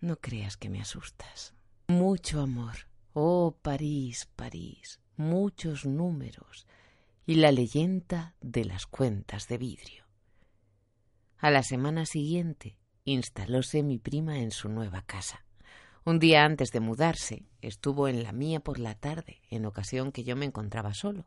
[0.00, 1.54] No creas que me asustas.
[1.88, 2.88] Mucho amor.
[3.12, 5.00] Oh, París, París.
[5.16, 6.66] Muchos números
[7.26, 10.04] y la leyenda de las cuentas de vidrio.
[11.38, 15.45] A la semana siguiente instalóse mi prima en su nueva casa.
[16.06, 20.22] Un día antes de mudarse, estuvo en la mía por la tarde, en ocasión que
[20.22, 21.26] yo me encontraba solo.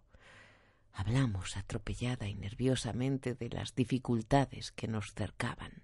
[0.94, 5.84] Hablamos atropellada y nerviosamente de las dificultades que nos cercaban.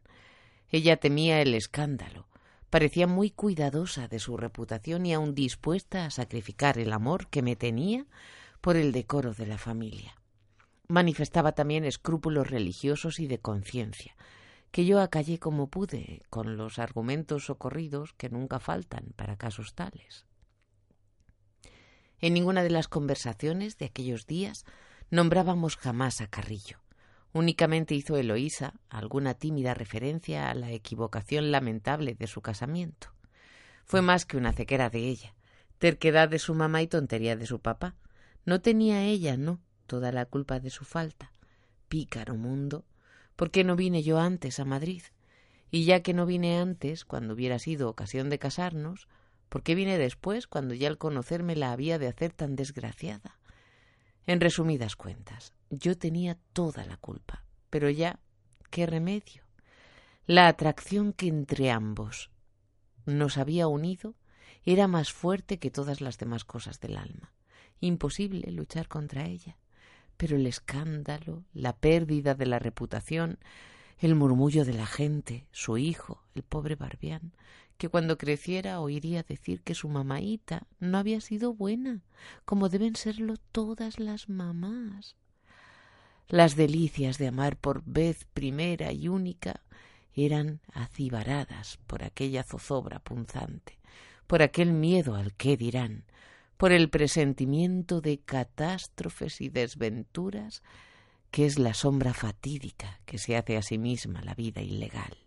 [0.69, 2.29] Ella temía el escándalo,
[2.69, 7.57] parecía muy cuidadosa de su reputación y aun dispuesta a sacrificar el amor que me
[7.57, 8.05] tenía
[8.61, 10.15] por el decoro de la familia.
[10.87, 14.15] Manifestaba también escrúpulos religiosos y de conciencia,
[14.71, 20.25] que yo acallé como pude, con los argumentos socorridos que nunca faltan para casos tales.
[22.19, 24.65] En ninguna de las conversaciones de aquellos días
[25.09, 26.79] nombrábamos jamás a Carrillo.
[27.33, 33.09] Únicamente hizo Eloísa alguna tímida referencia a la equivocación lamentable de su casamiento.
[33.83, 35.35] Fue más que una ceguera de ella,
[35.77, 37.95] terquedad de su mamá y tontería de su papá,
[38.45, 41.31] no tenía ella, no, toda la culpa de su falta.
[41.87, 42.85] Pícaro mundo.
[43.35, 45.03] ¿Por qué no vine yo antes a Madrid?
[45.71, 49.07] Y ya que no vine antes, cuando hubiera sido ocasión de casarnos,
[49.49, 53.39] ¿por qué vine después, cuando ya al conocerme la había de hacer tan desgraciada?
[54.25, 58.19] En resumidas cuentas, yo tenía toda la culpa, pero ya,
[58.69, 59.43] ¿qué remedio?
[60.25, 62.31] La atracción que entre ambos
[63.05, 64.15] nos había unido
[64.63, 67.35] era más fuerte que todas las demás cosas del alma
[67.79, 69.57] imposible luchar contra ella.
[70.17, 73.37] Pero el escándalo, la pérdida de la reputación,
[73.99, 77.33] el murmullo de la gente, su hijo, el pobre Barbián,
[77.77, 82.01] que cuando creciera oiría decir que su mamaíta no había sido buena,
[82.45, 85.15] como deben serlo todas las mamás.
[86.27, 89.61] Las delicias de amar por vez primera y única
[90.13, 93.77] eran acibaradas por aquella zozobra punzante,
[94.25, 96.05] por aquel miedo al qué dirán,
[96.57, 100.63] por el presentimiento de catástrofes y desventuras
[101.31, 105.17] que es la sombra fatídica que se hace a sí misma la vida ilegal.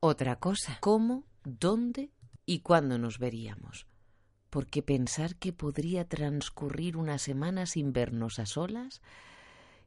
[0.00, 2.10] Otra cosa, cómo, dónde
[2.46, 3.86] y cuándo nos veríamos,
[4.48, 9.02] porque pensar que podría transcurrir una semana sin vernos a solas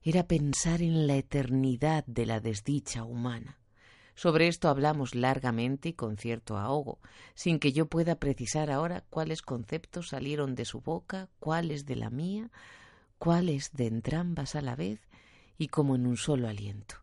[0.03, 3.60] era pensar en la eternidad de la desdicha humana.
[4.21, 6.99] Sobre esto hablamos largamente y con cierto ahogo,
[7.33, 12.11] sin que yo pueda precisar ahora cuáles conceptos salieron de su boca, cuáles de la
[12.11, 12.51] mía,
[13.17, 14.99] cuáles de entrambas a la vez
[15.57, 16.97] y como en un solo aliento.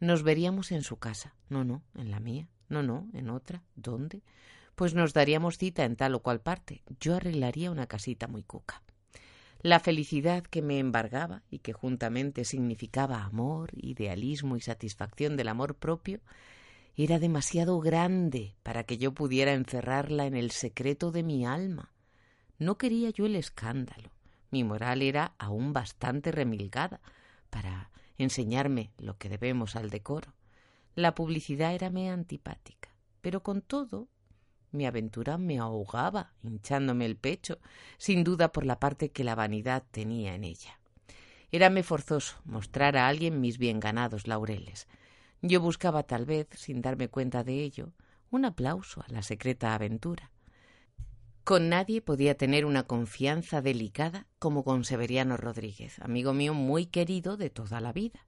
[0.00, 4.22] Nos veríamos en su casa, no, no, en la mía, no, no, en otra, ¿dónde?
[4.74, 6.82] Pues nos daríamos cita en tal o cual parte.
[6.98, 8.82] Yo arreglaría una casita muy cuca.
[9.60, 15.74] La felicidad que me embargaba y que juntamente significaba amor, idealismo y satisfacción del amor
[15.74, 16.20] propio,
[16.96, 21.92] era demasiado grande para que yo pudiera encerrarla en el secreto de mi alma.
[22.58, 24.10] No quería yo el escándalo.
[24.50, 27.00] Mi moral era aún bastante remilgada
[27.50, 30.34] para enseñarme lo que debemos al decoro.
[30.94, 32.90] La publicidad érame antipática,
[33.20, 34.08] pero con todo
[34.72, 37.58] mi aventura me ahogaba, hinchándome el pecho,
[37.96, 40.78] sin duda por la parte que la vanidad tenía en ella.
[41.50, 44.86] Érame forzoso mostrar a alguien mis bien ganados laureles.
[45.40, 47.92] Yo buscaba tal vez, sin darme cuenta de ello,
[48.30, 50.30] un aplauso a la secreta aventura.
[51.44, 57.38] Con nadie podía tener una confianza delicada como con Severiano Rodríguez, amigo mío muy querido
[57.38, 58.26] de toda la vida.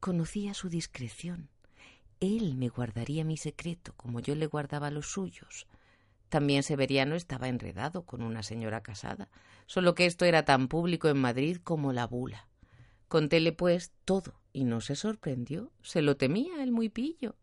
[0.00, 1.50] Conocía su discreción,
[2.20, 5.66] él me guardaría mi secreto como yo le guardaba los suyos.
[6.28, 9.28] También Severiano estaba enredado con una señora casada,
[9.66, 12.48] solo que esto era tan público en Madrid como la bula.
[13.08, 17.36] Contéle, pues, todo, y no se sorprendió, se lo temía el muy pillo.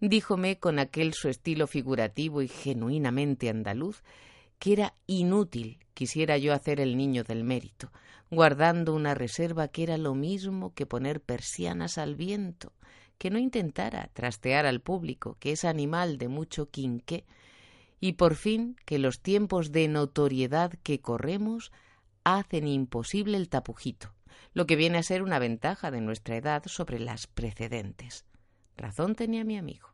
[0.00, 4.02] Díjome con aquel su estilo figurativo y genuinamente andaluz
[4.58, 7.90] que era inútil quisiera yo hacer el niño del mérito,
[8.30, 12.72] guardando una reserva que era lo mismo que poner persianas al viento,
[13.18, 17.24] que no intentara trastear al público, que es animal de mucho quinqué,
[18.00, 21.72] y por fin que los tiempos de notoriedad que corremos
[22.24, 24.12] hacen imposible el tapujito,
[24.52, 28.26] lo que viene a ser una ventaja de nuestra edad sobre las precedentes.
[28.76, 29.88] Razón tenía mi amigo.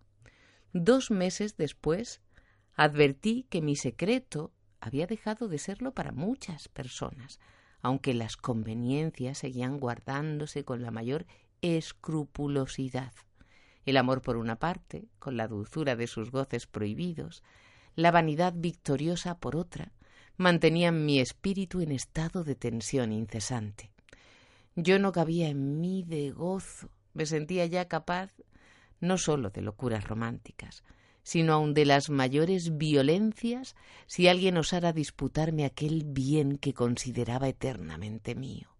[0.73, 2.21] Dos meses después
[2.75, 7.39] advertí que mi secreto había dejado de serlo para muchas personas,
[7.83, 11.27] aunque las conveniencias seguían guardándose con la mayor
[11.63, 13.13] escrupulosidad.
[13.87, 17.43] El amor por una parte, con la dulzura de sus goces prohibidos,
[17.97, 19.93] la vanidad victoriosa por otra,
[20.37, 23.91] mantenían mi espíritu en estado de tensión incesante.
[24.75, 28.33] Yo no cabía en mí de gozo, me sentía ya capaz
[29.01, 30.83] no sólo de locuras románticas,
[31.23, 38.35] sino aun de las mayores violencias si alguien osara disputarme aquel bien que consideraba eternamente
[38.35, 38.72] mío.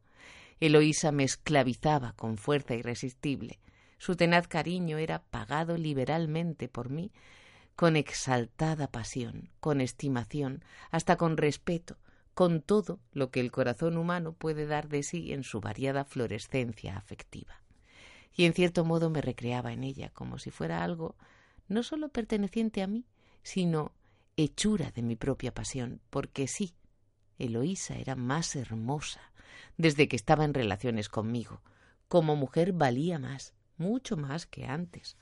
[0.63, 3.59] Eloísa me esclavizaba con fuerza irresistible.
[3.99, 7.11] Su tenaz cariño era pagado liberalmente por mí,
[7.75, 11.99] con exaltada pasión, con estimación, hasta con respeto,
[12.33, 16.97] con todo lo que el corazón humano puede dar de sí en su variada florescencia
[16.97, 17.61] afectiva.
[18.33, 21.17] Y en cierto modo me recreaba en ella, como si fuera algo
[21.67, 23.05] no sólo perteneciente a mí,
[23.43, 23.91] sino
[24.37, 26.77] hechura de mi propia pasión, porque sí,
[27.41, 29.32] Eloísa era más hermosa,
[29.83, 31.61] desde que estaba en relaciones conmigo.
[32.09, 35.17] Como mujer valía más, mucho más que antes.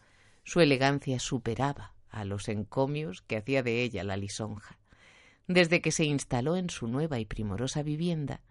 [0.44, 4.78] Su elegancia superaba a los encomios que hacía de ella la lisonja.
[5.48, 8.42] Desde que se instaló en su nueva y primorosa vivienda,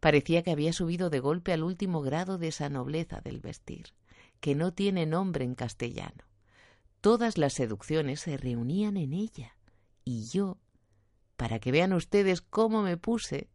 [0.00, 3.94] parecía que había subido de golpe al último grado de esa nobleza del vestir,
[4.40, 6.24] que no tiene nombre en castellano.
[7.00, 9.56] Todas las seducciones se reunían en ella,
[10.04, 10.58] y yo,
[11.36, 13.48] para que vean ustedes cómo me puse,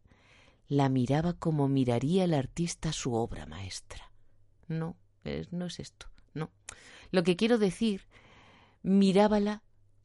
[0.70, 4.12] la miraba como miraría el artista su obra maestra.
[4.68, 4.96] No,
[5.50, 6.52] no es esto, no.
[7.10, 8.06] Lo que quiero decir,
[8.84, 9.64] mirábala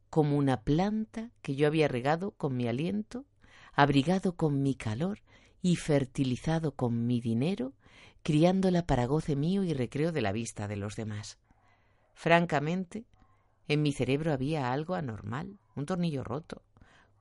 [0.09, 3.25] como una planta que yo había regado con mi aliento,
[3.73, 5.21] abrigado con mi calor
[5.61, 7.73] y fertilizado con mi dinero,
[8.23, 11.37] criándola para goce mío y recreo de la vista de los demás.
[12.15, 13.05] Francamente,
[13.67, 16.63] en mi cerebro había algo anormal, un tornillo roto,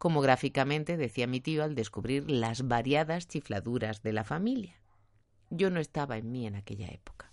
[0.05, 4.79] como gráficamente decía mi tío al descubrir las variadas chifladuras de la familia.
[5.49, 7.33] Yo no estaba en mí en aquella época.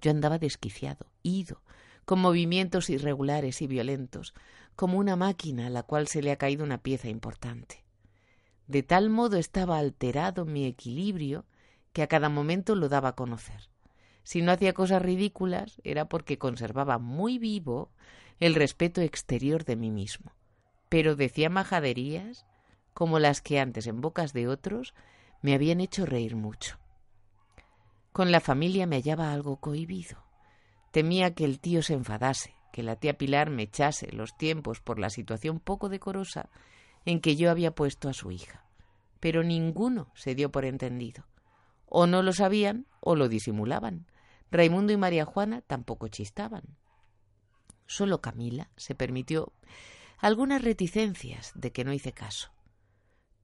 [0.00, 1.62] Yo andaba desquiciado, ido,
[2.04, 4.34] con movimientos irregulares y violentos,
[4.74, 7.84] como una máquina a la cual se le ha caído una pieza importante.
[8.66, 11.44] De tal modo estaba alterado mi equilibrio
[11.92, 13.70] que a cada momento lo daba a conocer.
[14.24, 17.92] Si no hacía cosas ridículas era porque conservaba muy vivo
[18.40, 20.32] el respeto exterior de mí mismo
[20.88, 22.46] pero decía majaderías
[22.94, 24.94] como las que antes en bocas de otros
[25.42, 26.78] me habían hecho reír mucho.
[28.12, 30.24] Con la familia me hallaba algo cohibido.
[30.90, 34.98] Temía que el tío se enfadase, que la tía Pilar me echase los tiempos por
[34.98, 36.48] la situación poco decorosa
[37.04, 38.64] en que yo había puesto a su hija.
[39.20, 41.24] Pero ninguno se dio por entendido.
[41.86, 44.06] O no lo sabían o lo disimulaban.
[44.50, 46.64] Raimundo y María Juana tampoco chistaban.
[47.86, 49.52] Solo Camila se permitió
[50.18, 52.50] algunas reticencias de que no hice caso.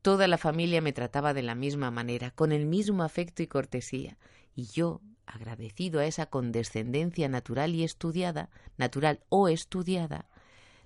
[0.03, 4.18] Toda la familia me trataba de la misma manera, con el mismo afecto y cortesía,
[4.55, 10.27] y yo, agradecido a esa condescendencia natural y estudiada, natural o estudiada,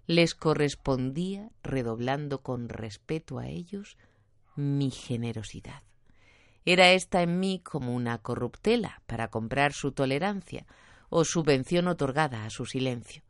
[0.07, 3.99] les correspondía redoblando con respeto a ellos
[4.57, 5.82] mi generosidad.
[6.64, 10.66] Era esta en mí como una corruptela para comprar su tolerancia
[11.09, 13.22] o subvención otorgada a su silencio.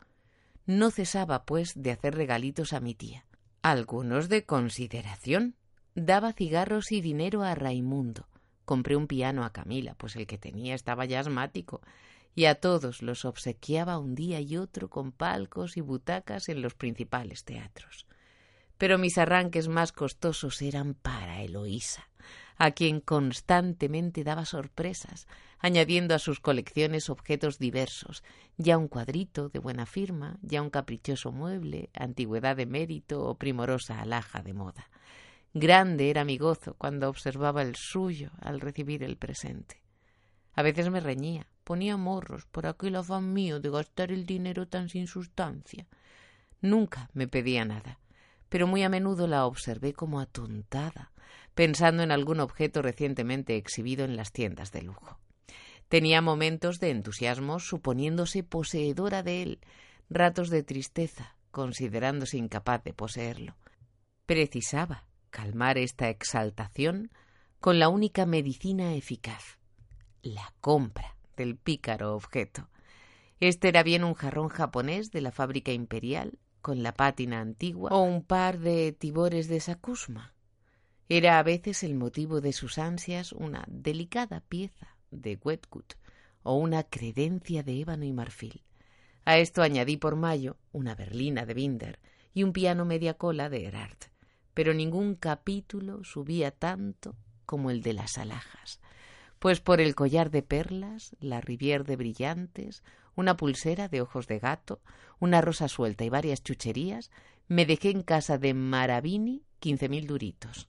[0.68, 3.24] No cesaba, pues, de hacer regalitos a mi tía,
[3.62, 5.56] algunos de consideración.
[5.94, 8.28] Daba cigarros y dinero a Raimundo.
[8.66, 11.80] Compré un piano a Camila, pues el que tenía estaba ya asmático,
[12.34, 16.74] y a todos los obsequiaba un día y otro con palcos y butacas en los
[16.74, 18.04] principales teatros.
[18.76, 22.10] Pero mis arranques más costosos eran para Eloísa,
[22.58, 25.28] a quien constantemente daba sorpresas,
[25.60, 28.24] añadiendo a sus colecciones objetos diversos,
[28.56, 34.00] ya un cuadrito de buena firma, ya un caprichoso mueble, antigüedad de mérito o primorosa
[34.00, 34.90] alhaja de moda.
[35.54, 39.82] Grande era mi gozo cuando observaba el suyo al recibir el presente.
[40.54, 44.88] A veces me reñía, ponía morros por aquel afán mío de gastar el dinero tan
[44.88, 45.86] sin sustancia.
[46.60, 48.00] Nunca me pedía nada,
[48.48, 51.12] pero muy a menudo la observé como atontada,
[51.54, 55.18] pensando en algún objeto recientemente exhibido en las tiendas de lujo.
[55.88, 59.60] Tenía momentos de entusiasmo suponiéndose poseedora de él,
[60.10, 63.56] ratos de tristeza, considerándose incapaz de poseerlo.
[64.26, 67.10] Precisaba calmar esta exaltación
[67.60, 69.58] con la única medicina eficaz,
[70.22, 72.68] la compra del pícaro objeto.
[73.40, 78.02] Este era bien un jarrón japonés de la fábrica imperial, con la pátina antigua, o
[78.02, 80.34] un par de tibores de Sakusma.
[81.10, 85.94] Era a veces el motivo de sus ansias una delicada pieza de Wetgut
[86.42, 88.62] o una credencia de ébano y marfil.
[89.24, 91.98] A esto añadí por mayo una berlina de Binder
[92.34, 93.96] y un piano media cola de Erard,
[94.52, 98.80] pero ningún capítulo subía tanto como el de las alhajas,
[99.38, 102.82] pues por el collar de perlas, la rivier de brillantes,
[103.16, 104.82] una pulsera de ojos de gato,
[105.20, 107.10] una rosa suelta y varias chucherías,
[107.48, 110.68] me dejé en casa de Maravini quince mil duritos.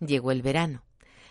[0.00, 0.84] Llegó el verano.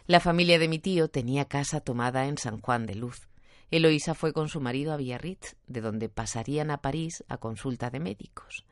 [0.07, 3.29] La familia de mi tío tenía casa tomada en San Juan de Luz.
[3.71, 7.99] Eloísa fue con su marido a Biarritz, de donde pasarían a París a consulta de
[7.99, 8.65] médicos.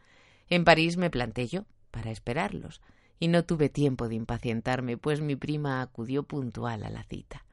[0.50, 2.82] En París me planté yo, para esperarlos,
[3.20, 7.46] y no tuve tiempo de impacientarme, pues mi prima acudió puntual a la cita.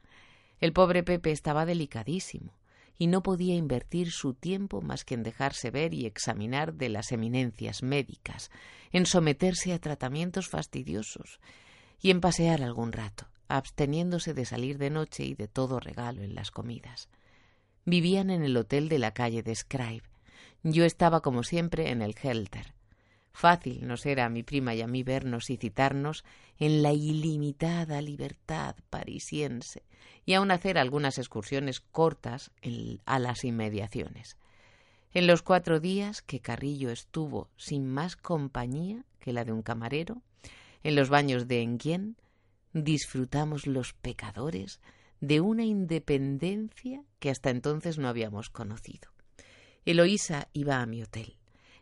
[0.59, 2.55] El pobre Pepe estaba delicadísimo,
[2.99, 7.13] y no podía invertir su tiempo más que en dejarse ver y examinar de las
[7.13, 8.51] eminencias médicas,
[8.91, 11.41] en someterse a tratamientos fastidiosos,
[12.03, 16.35] y en pasear algún rato, absteniéndose de salir de noche y de todo regalo en
[16.35, 17.09] las comidas.
[17.85, 20.03] Vivían en el hotel de la calle de Scribe.
[20.65, 22.75] Yo estaba, como siempre, en el Helter.
[23.33, 26.25] Fácil nos era a mi prima y a mí vernos y citarnos
[26.59, 29.85] en la ilimitada libertad parisiense
[30.27, 32.51] y aun hacer algunas excursiones cortas
[33.07, 34.37] a las inmediaciones.
[35.15, 40.23] En los cuatro días que Carrillo estuvo sin más compañía que la de un camarero,
[40.83, 42.17] en los baños de Enghien,
[42.73, 44.81] disfrutamos los pecadores
[45.21, 49.11] de una independencia que hasta entonces no habíamos conocido.
[49.85, 51.37] Eloísa iba a mi hotel.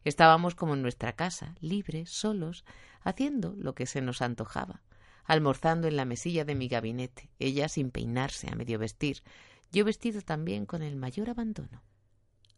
[0.05, 2.65] Estábamos como en nuestra casa, libres, solos,
[3.03, 4.83] haciendo lo que se nos antojaba,
[5.25, 9.23] almorzando en la mesilla de mi gabinete, ella sin peinarse, a medio vestir,
[9.73, 11.83] yo vestido también con el mayor abandono.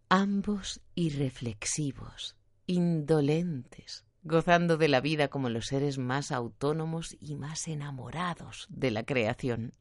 [0.08, 2.36] Ambos irreflexivos,
[2.66, 9.04] indolentes, gozando de la vida como los seres más autónomos y más enamorados de la
[9.04, 9.74] creación.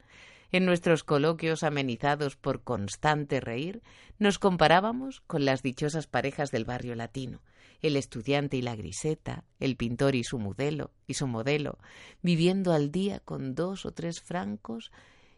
[0.52, 3.82] En nuestros coloquios amenizados por constante reír,
[4.20, 7.42] nos comparábamos con las dichosas parejas del barrio latino,
[7.82, 11.78] el estudiante y la griseta, el pintor y su modelo, y su modelo,
[12.22, 14.92] viviendo al día con dos o tres francos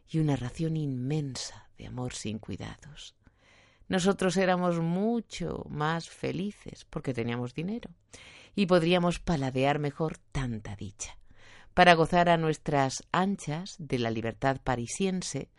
[0.10, 3.16] y una ración inmensa de amor sin cuidados.
[3.88, 7.92] Nosotros éramos mucho más felices porque teníamos dinero
[8.56, 11.18] y podríamos paladear mejor tanta dicha.
[11.74, 15.50] Para gozar a nuestras anchas de la libertad parisiense,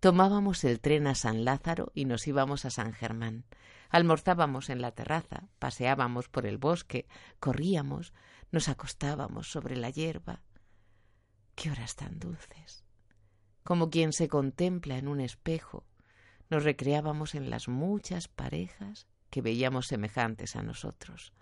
[0.00, 3.44] tomábamos el tren a San Lázaro y nos íbamos a San Germán.
[3.88, 7.06] Almorzábamos en la terraza, paseábamos por el bosque,
[7.40, 8.12] corríamos,
[8.50, 10.42] nos acostábamos sobre la hierba.
[11.54, 12.84] Qué horas tan dulces.
[13.62, 15.86] Como quien se contempla en un espejo,
[16.50, 21.32] nos recreábamos en las muchas parejas que veíamos semejantes a nosotros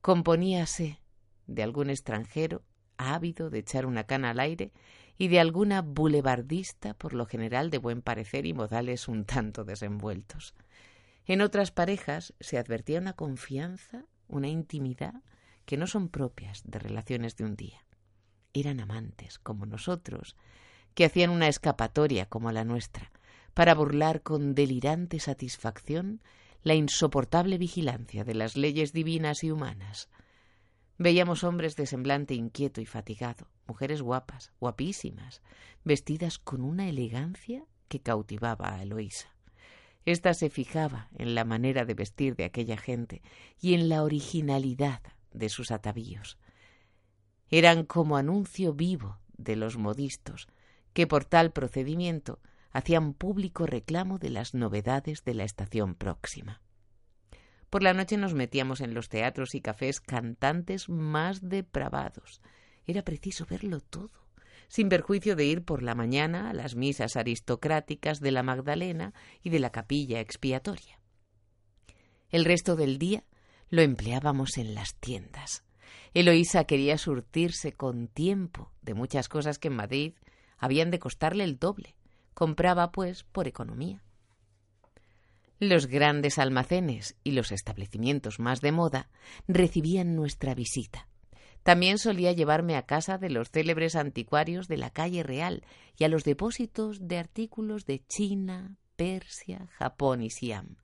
[0.00, 1.00] componíase
[1.46, 2.62] de algún extranjero
[2.96, 4.72] ávido de echar una cana al aire
[5.16, 10.54] y de alguna bulevardista, por lo general de buen parecer y modales un tanto desenvueltos.
[11.26, 15.22] En otras parejas se advertía una confianza, una intimidad
[15.64, 17.84] que no son propias de relaciones de un día.
[18.54, 20.36] Eran amantes, como nosotros,
[20.94, 23.12] que hacían una escapatoria como la nuestra,
[23.54, 26.22] para burlar con delirante satisfacción
[26.62, 30.08] la insoportable vigilancia de las leyes divinas y humanas.
[30.98, 35.42] Veíamos hombres de semblante inquieto y fatigado, mujeres guapas, guapísimas,
[35.84, 39.28] vestidas con una elegancia que cautivaba a Eloísa.
[40.04, 43.22] Esta se fijaba en la manera de vestir de aquella gente
[43.60, 45.02] y en la originalidad
[45.32, 46.38] de sus atavíos.
[47.50, 50.48] Eran como anuncio vivo de los modistos,
[50.92, 52.40] que por tal procedimiento
[52.78, 56.60] hacían público reclamo de las novedades de la estación próxima.
[57.70, 62.40] Por la noche nos metíamos en los teatros y cafés cantantes más depravados.
[62.86, 64.28] Era preciso verlo todo,
[64.68, 69.12] sin perjuicio de ir por la mañana a las misas aristocráticas de la Magdalena
[69.42, 71.00] y de la capilla expiatoria.
[72.30, 73.24] El resto del día
[73.70, 75.64] lo empleábamos en las tiendas.
[76.14, 80.14] Eloísa quería surtirse con tiempo de muchas cosas que en Madrid
[80.58, 81.97] habían de costarle el doble.
[82.38, 84.00] Compraba, pues, por economía.
[85.58, 89.10] Los grandes almacenes y los establecimientos más de moda
[89.48, 91.08] recibían nuestra visita.
[91.64, 95.64] También solía llevarme a casa de los célebres anticuarios de la calle Real
[95.96, 100.76] y a los depósitos de artículos de China, Persia, Japón y Siam.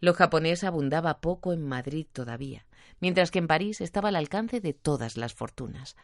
[0.00, 2.66] Lo japonés abundaba poco en Madrid todavía,
[2.98, 5.94] mientras que en París estaba al alcance de todas las fortunas.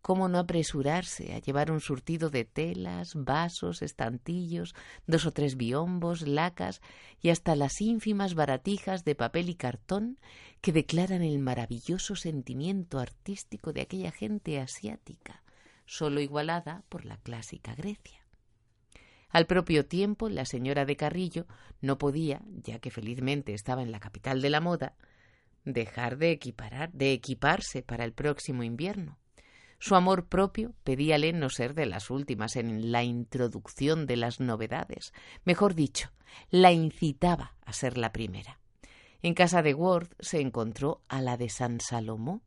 [0.00, 4.74] ¿Cómo no apresurarse a llevar un surtido de telas, vasos, estantillos,
[5.06, 6.80] dos o tres biombos, lacas
[7.20, 10.18] y hasta las ínfimas baratijas de papel y cartón
[10.60, 15.42] que declaran el maravilloso sentimiento artístico de aquella gente asiática,
[15.84, 18.24] sólo igualada por la clásica Grecia?
[19.30, 21.46] Al propio tiempo, la señora de Carrillo
[21.82, 24.94] no podía, ya que felizmente estaba en la capital de la moda,
[25.64, 29.18] dejar de equiparar, de equiparse para el próximo invierno.
[29.80, 35.12] Su amor propio pedíale no ser de las últimas en la introducción de las novedades.
[35.44, 36.10] Mejor dicho,
[36.50, 38.58] la incitaba a ser la primera.
[39.22, 42.42] En casa de Worth se encontró a la de San Salomó.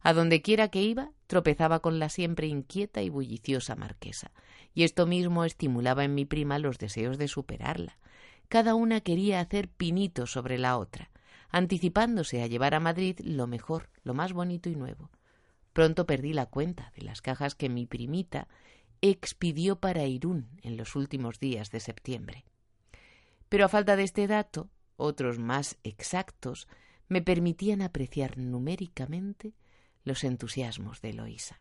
[0.00, 4.30] A donde quiera que iba, tropezaba con la siempre inquieta y bulliciosa marquesa,
[4.72, 7.98] y esto mismo estimulaba en mi prima los deseos de superarla.
[8.48, 11.10] Cada una quería hacer pinito sobre la otra,
[11.50, 15.10] anticipándose a llevar a Madrid lo mejor, lo más bonito y nuevo.
[15.78, 18.48] Pronto perdí la cuenta de las cajas que mi primita
[19.00, 22.44] expidió para Irún en los últimos días de septiembre.
[23.48, 26.66] Pero a falta de este dato, otros más exactos
[27.06, 29.54] me permitían apreciar numéricamente
[30.02, 31.60] los entusiasmos de Eloísa.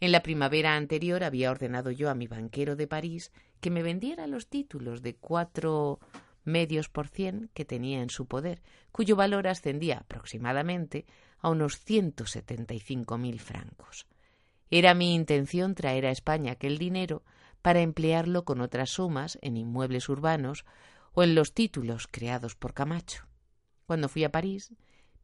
[0.00, 3.30] En la primavera anterior había ordenado yo a mi banquero de París
[3.60, 6.00] que me vendiera los títulos de cuatro
[6.44, 11.04] medios por cien que tenía en su poder, cuyo valor ascendía aproximadamente
[11.40, 14.06] a unos ciento setenta y cinco mil francos.
[14.70, 17.24] Era mi intención traer a España aquel dinero
[17.62, 20.64] para emplearlo con otras sumas en inmuebles urbanos
[21.12, 23.26] o en los títulos creados por Camacho.
[23.86, 24.72] Cuando fui a París,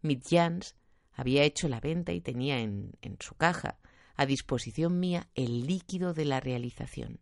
[0.03, 0.75] Mitjans
[1.13, 3.79] había hecho la venta y tenía en, en su caja
[4.17, 7.21] a disposición mía el líquido de la realización.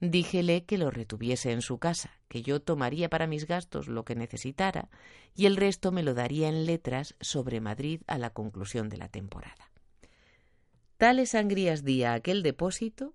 [0.00, 4.14] Díjele que lo retuviese en su casa, que yo tomaría para mis gastos lo que
[4.14, 4.90] necesitara
[5.34, 9.08] y el resto me lo daría en letras sobre Madrid a la conclusión de la
[9.08, 9.70] temporada.
[10.98, 13.14] Tales sangrías di a aquel depósito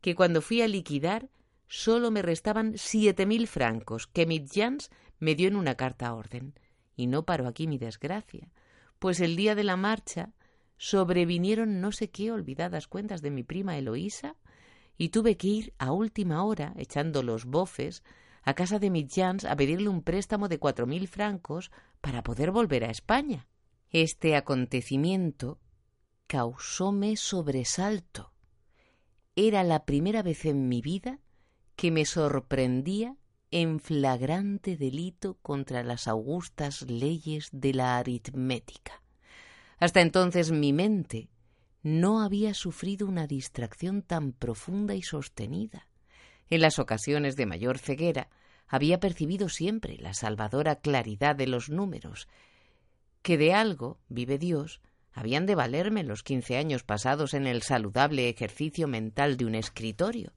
[0.00, 1.28] que cuando fui a liquidar
[1.66, 6.54] solo me restaban siete mil francos que Mitjans me dio en una carta orden.
[6.96, 8.52] Y no paró aquí mi desgracia,
[8.98, 10.32] pues el día de la marcha
[10.76, 14.36] sobrevinieron no sé qué olvidadas cuentas de mi prima Eloísa
[15.00, 18.02] y tuve que ir a última hora, echando los bofes,
[18.42, 21.70] a casa de Mitjans a pedirle un préstamo de cuatro mil francos
[22.02, 23.48] para poder volver a España.
[23.88, 25.58] Este acontecimiento
[26.26, 28.34] causóme sobresalto.
[29.36, 31.20] Era la primera vez en mi vida
[31.76, 33.16] que me sorprendía
[33.50, 39.02] en flagrante delito contra las augustas leyes de la aritmética.
[39.78, 41.30] Hasta entonces mi mente
[41.82, 45.86] no había sufrido una distracción tan profunda y sostenida.
[46.48, 48.28] En las ocasiones de mayor ceguera
[48.66, 52.28] había percibido siempre la salvadora claridad de los números,
[53.22, 54.80] que de algo, vive Dios,
[55.12, 60.32] habían de valerme los quince años pasados en el saludable ejercicio mental de un escritorio,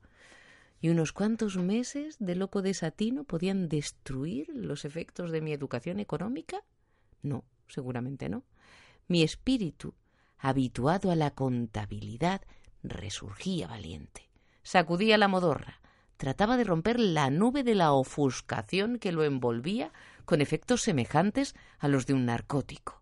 [0.82, 6.62] y unos cuantos meses de loco desatino podían destruir los efectos de mi educación económica?
[7.22, 8.44] No, seguramente no.
[9.08, 9.94] Mi espíritu
[10.44, 12.42] habituado a la contabilidad,
[12.84, 14.30] resurgía valiente.
[14.62, 15.80] Sacudía la modorra,
[16.18, 19.94] trataba de romper la nube de la ofuscación que lo envolvía
[20.26, 23.02] con efectos semejantes a los de un narcótico.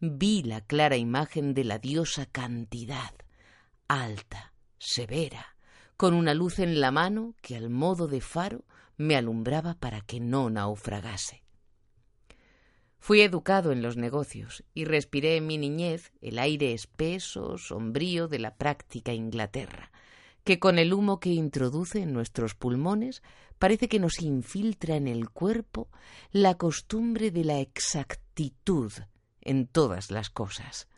[0.00, 3.14] Vi la clara imagen de la diosa cantidad,
[3.86, 5.56] alta, severa,
[5.96, 8.64] con una luz en la mano que al modo de faro
[8.96, 11.45] me alumbraba para que no naufragase.
[12.98, 18.38] Fui educado en los negocios y respiré en mi niñez el aire espeso, sombrío de
[18.38, 19.92] la práctica Inglaterra,
[20.44, 23.22] que con el humo que introduce en nuestros pulmones
[23.58, 25.88] parece que nos infiltra en el cuerpo
[26.32, 28.92] la costumbre de la exactitud
[29.40, 30.88] en todas las cosas.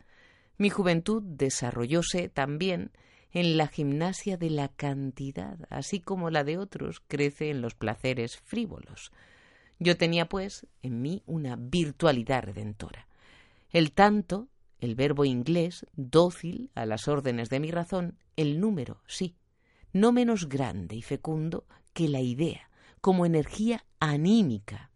[0.57, 2.91] Mi juventud desarrollóse también
[3.31, 8.37] en la gimnasia de la cantidad, así como la de otros crece en los placeres
[8.37, 9.11] frívolos.
[9.79, 13.07] Yo tenía, pues, en mí una virtualidad redentora.
[13.71, 14.49] El tanto,
[14.79, 19.35] el verbo inglés, dócil a las órdenes de mi razón, el número, sí,
[19.93, 22.69] no menos grande y fecundo que la idea,
[23.01, 24.91] como energía anímica.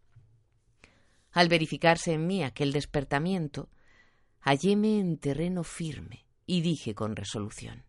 [1.31, 3.69] Al verificarse en mí aquel despertamiento,
[4.41, 7.83] halléme en terreno firme y dije con resolución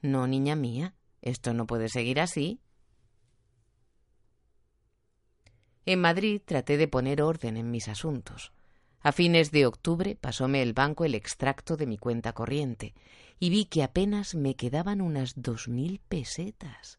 [0.00, 2.60] No, niña mía, esto no puede seguir así.
[5.88, 8.52] En Madrid traté de poner orden en mis asuntos.
[9.00, 12.92] A fines de octubre pasóme el banco el extracto de mi cuenta corriente
[13.40, 16.98] y vi que apenas me quedaban unas dos mil pesetas.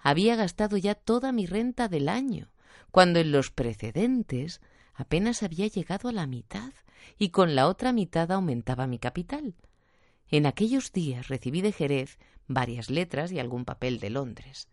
[0.00, 2.50] Había gastado ya toda mi renta del año,
[2.90, 4.60] cuando en los precedentes
[4.94, 6.72] apenas había llegado a la mitad
[7.16, 9.54] y con la otra mitad aumentaba mi capital.
[10.28, 12.18] En aquellos días recibí de Jerez
[12.48, 14.66] varias letras y algún papel de Londres.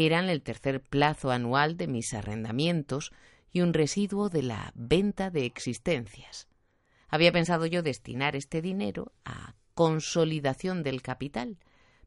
[0.00, 3.10] Eran el tercer plazo anual de mis arrendamientos
[3.50, 6.46] y un residuo de la venta de existencias.
[7.08, 11.58] Había pensado yo destinar este dinero a consolidación del capital,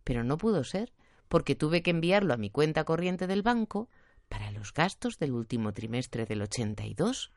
[0.06, 0.94] pero no pudo ser,
[1.28, 3.90] porque tuve que enviarlo a mi cuenta corriente del banco
[4.30, 7.34] para los gastos del último trimestre del 82.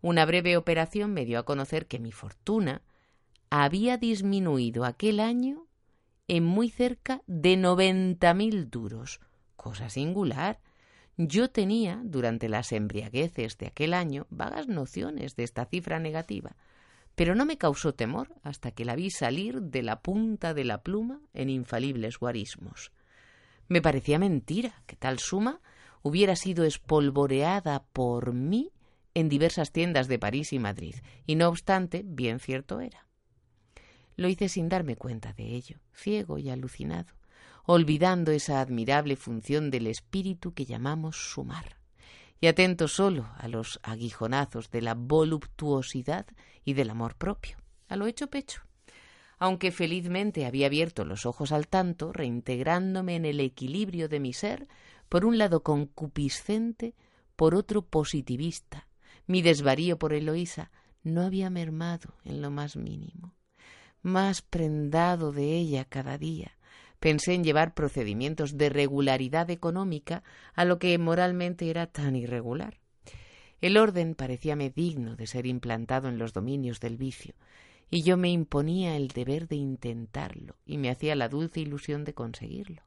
[0.00, 2.80] Una breve operación me dio a conocer que mi fortuna
[3.50, 5.66] había disminuido aquel año
[6.26, 9.20] en muy cerca de noventa mil duros,
[9.64, 10.60] cosa singular.
[11.16, 16.54] Yo tenía, durante las embriagueces de aquel año, vagas nociones de esta cifra negativa,
[17.14, 20.82] pero no me causó temor hasta que la vi salir de la punta de la
[20.82, 22.92] pluma en infalibles guarismos.
[23.66, 25.62] Me parecía mentira que tal suma
[26.02, 28.70] hubiera sido espolvoreada por mí
[29.14, 33.06] en diversas tiendas de París y Madrid, y no obstante, bien cierto era.
[34.16, 37.14] Lo hice sin darme cuenta de ello, ciego y alucinado,
[37.64, 41.78] olvidando esa admirable función del espíritu que llamamos sumar,
[42.40, 46.26] y atento solo a los aguijonazos de la voluptuosidad
[46.64, 47.56] y del amor propio,
[47.88, 48.62] a lo hecho pecho.
[49.38, 54.68] Aunque felizmente había abierto los ojos al tanto, reintegrándome en el equilibrio de mi ser,
[55.08, 56.94] por un lado concupiscente,
[57.36, 58.88] por otro positivista,
[59.26, 60.70] mi desvarío por Eloísa
[61.02, 63.34] no había mermado en lo más mínimo.
[64.02, 66.56] Más prendado de ella cada día,
[67.04, 70.22] pensé en llevar procedimientos de regularidad económica
[70.54, 72.80] a lo que moralmente era tan irregular.
[73.60, 77.34] El orden parecíame digno de ser implantado en los dominios del vicio,
[77.90, 82.14] y yo me imponía el deber de intentarlo y me hacía la dulce ilusión de
[82.14, 82.80] conseguirlo.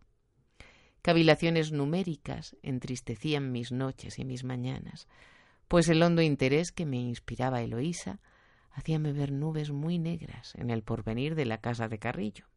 [1.03, 5.07] Cavilaciones numéricas entristecían mis noches y mis mañanas,
[5.67, 8.19] pues el hondo interés que me inspiraba Eloísa
[8.71, 12.47] hacíame ver nubes muy negras en el porvenir de la casa de Carrillo.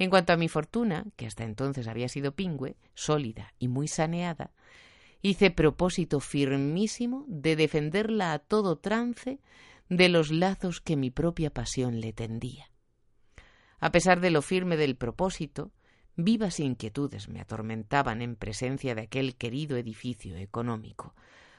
[0.00, 4.50] En cuanto a mi fortuna, que hasta entonces había sido pingüe, sólida y muy saneada,
[5.20, 9.40] hice propósito firmísimo de defenderla a todo trance
[9.90, 12.70] de los lazos que mi propia pasión le tendía.
[13.78, 15.70] A pesar de lo firme del propósito,
[16.16, 21.14] vivas inquietudes me atormentaban en presencia de aquel querido edificio económico,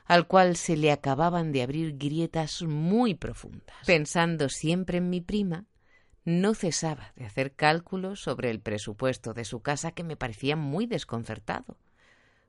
[0.06, 3.78] al cual se le acababan de abrir grietas muy profundas.
[3.86, 5.68] Pensando siempre en mi prima,
[6.24, 10.86] no cesaba de hacer cálculos sobre el presupuesto de su casa que me parecía muy
[10.86, 11.78] desconcertado.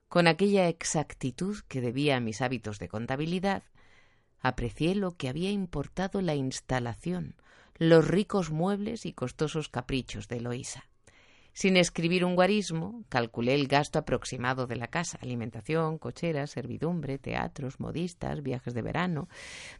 [0.09, 3.63] Con aquella exactitud que debía a mis hábitos de contabilidad,
[4.41, 7.37] aprecié lo que había importado la instalación,
[7.77, 10.89] los ricos muebles y costosos caprichos de Eloísa.
[11.55, 17.79] Sin escribir un guarismo, calculé el gasto aproximado de la casa, alimentación, cocheras, servidumbre, teatros,
[17.79, 19.29] modistas, viajes de verano,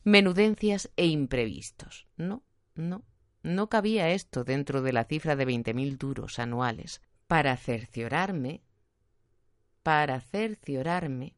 [0.05, 2.07] menudencias e imprevistos.
[2.17, 2.43] No,
[2.75, 3.05] no,
[3.43, 7.01] no cabía esto dentro de la cifra de veinte mil duros anuales.
[7.27, 8.63] Para cerciorarme,
[9.83, 11.35] para cerciorarme,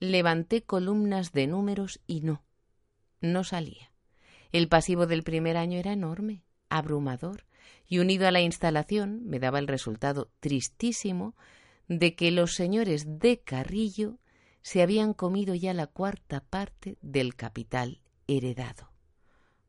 [0.00, 2.44] levanté columnas de números y no,
[3.20, 3.92] no salía.
[4.52, 7.46] El pasivo del primer año era enorme, abrumador
[7.86, 11.36] y unido a la instalación me daba el resultado tristísimo
[11.88, 14.18] de que los señores de Carrillo
[14.62, 18.95] se habían comido ya la cuarta parte del capital heredado.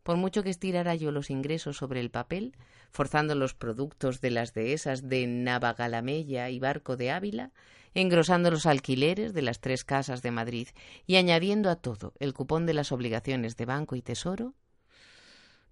[0.08, 2.56] Por mucho que estirara yo los ingresos sobre el papel,
[2.92, 7.52] forzando los productos de las dehesas de Navagalamella y Barco de Ávila,
[7.94, 10.70] engrosando los alquileres de las tres casas de Madrid
[11.08, 14.54] y añadiendo a todo el cupón de las obligaciones de Banco y Tesoro,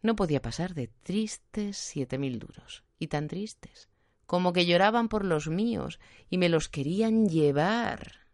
[0.02, 3.88] no podía pasar de tristes siete mil duros, y tan tristes,
[4.26, 5.98] como que lloraban por los míos
[6.30, 8.25] y me los querían llevar.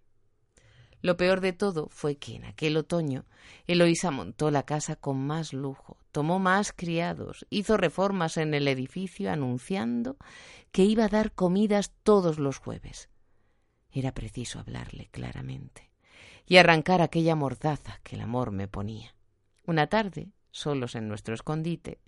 [1.02, 3.26] Lo peor de todo fue que en aquel otoño
[3.66, 9.32] Eloísa montó la casa con más lujo, tomó más criados, hizo reformas en el edificio
[9.32, 10.18] anunciando
[10.72, 13.10] que iba a dar comidas todos los jueves.
[13.91, 15.89] Era preciso hablarle claramente
[16.45, 19.16] y arrancar aquella mordaza que el amor me ponía.
[19.66, 21.99] Una tarde, solos en nuestro escondite,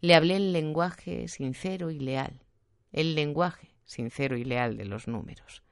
[0.00, 2.42] le hablé el lenguaje sincero y leal,
[2.92, 5.63] el lenguaje sincero y leal de los números.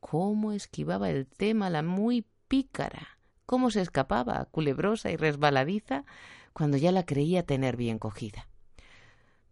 [0.00, 6.04] Cómo esquivaba el tema la muy pícara, cómo se escapaba, culebrosa y resbaladiza,
[6.52, 8.48] cuando ya la creía tener bien cogida.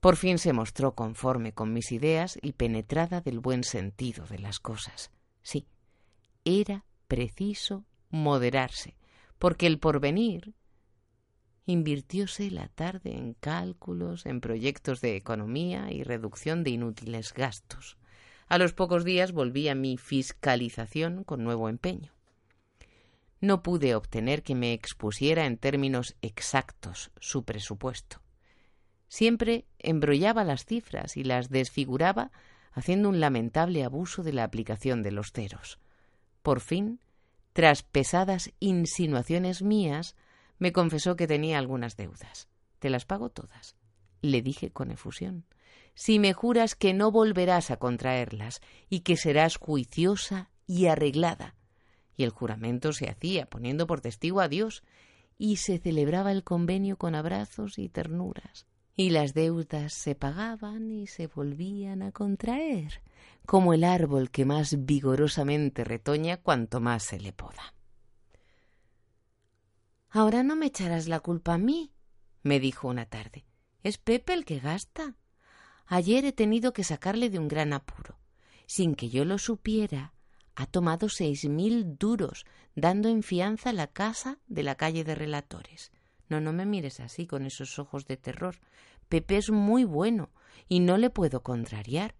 [0.00, 4.60] Por fin se mostró conforme con mis ideas y penetrada del buen sentido de las
[4.60, 5.10] cosas.
[5.42, 5.66] Sí,
[6.44, 8.96] era preciso moderarse,
[9.38, 10.54] porque el porvenir
[11.66, 17.96] invirtióse la tarde en cálculos, en proyectos de economía y reducción de inútiles gastos.
[18.46, 22.12] A los pocos días volví a mi fiscalización con nuevo empeño.
[23.40, 28.20] No pude obtener que me expusiera en términos exactos su presupuesto.
[29.08, 32.32] Siempre embrollaba las cifras y las desfiguraba
[32.72, 35.78] haciendo un lamentable abuso de la aplicación de los ceros.
[36.42, 37.00] Por fin,
[37.52, 40.16] tras pesadas insinuaciones mías,
[40.58, 42.48] me confesó que tenía algunas deudas.
[42.78, 43.76] Te las pago todas.
[44.22, 45.44] Le dije con efusión
[45.94, 51.54] si me juras que no volverás a contraerlas y que serás juiciosa y arreglada.
[52.16, 54.82] Y el juramento se hacía poniendo por testigo a Dios,
[55.36, 61.06] y se celebraba el convenio con abrazos y ternuras, y las deudas se pagaban y
[61.06, 63.02] se volvían a contraer,
[63.46, 67.74] como el árbol que más vigorosamente retoña cuanto más se le poda.
[70.08, 71.92] Ahora no me echarás la culpa a mí,
[72.44, 73.44] me dijo una tarde.
[73.82, 75.16] Es Pepe el que gasta.
[75.86, 78.18] Ayer he tenido que sacarle de un gran apuro.
[78.66, 80.14] Sin que yo lo supiera,
[80.54, 85.92] ha tomado seis mil duros, dando en fianza la casa de la calle de relatores.
[86.28, 88.56] No, no me mires así, con esos ojos de terror.
[89.08, 90.30] Pepe es muy bueno,
[90.68, 92.14] y no le puedo contrariar.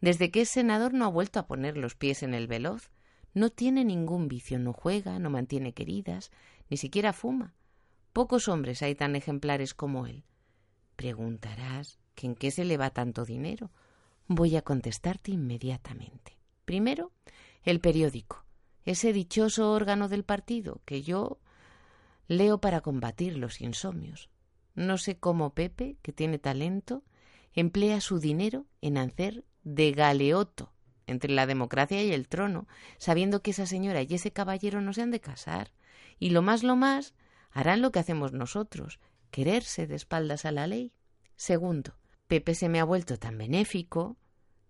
[0.00, 2.90] Desde que es senador no ha vuelto a poner los pies en el veloz.
[3.34, 6.30] No tiene ningún vicio, no juega, no mantiene queridas,
[6.70, 7.54] ni siquiera fuma.
[8.12, 10.24] Pocos hombres hay tan ejemplares como él.
[10.96, 13.70] Preguntarás en qué se le va tanto dinero.
[14.26, 16.38] Voy a contestarte inmediatamente.
[16.64, 17.12] Primero,
[17.62, 18.44] el periódico,
[18.84, 21.38] ese dichoso órgano del partido que yo
[22.26, 24.28] leo para combatir los insomnios.
[24.74, 27.02] No sé cómo Pepe, que tiene talento,
[27.52, 30.72] emplea su dinero en hacer de galeoto
[31.06, 35.02] entre la democracia y el trono, sabiendo que esa señora y ese caballero no se
[35.02, 35.72] han de casar.
[36.18, 37.14] Y lo más lo más,
[37.50, 39.00] harán lo que hacemos nosotros,
[39.30, 40.92] quererse de espaldas a la ley.
[41.34, 41.94] Segundo,
[42.28, 44.16] Pepe se me ha vuelto tan benéfico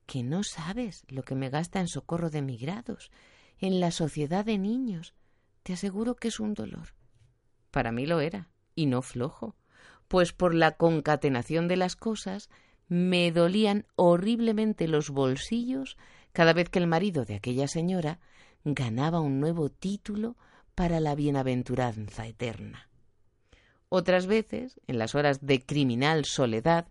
[0.06, 3.10] que no sabes lo que me gasta en socorro de migrados,
[3.58, 5.12] en la sociedad de niños.
[5.64, 6.94] Te aseguro que es un dolor.
[7.72, 9.56] Para mí lo era, y no flojo,
[10.06, 12.48] pues por la concatenación de las cosas
[12.88, 15.98] me dolían horriblemente los bolsillos
[16.32, 18.20] cada vez que el marido de aquella señora
[18.64, 20.36] ganaba un nuevo título
[20.74, 22.88] para la bienaventuranza eterna.
[23.88, 26.86] Otras veces, en las horas de criminal soledad,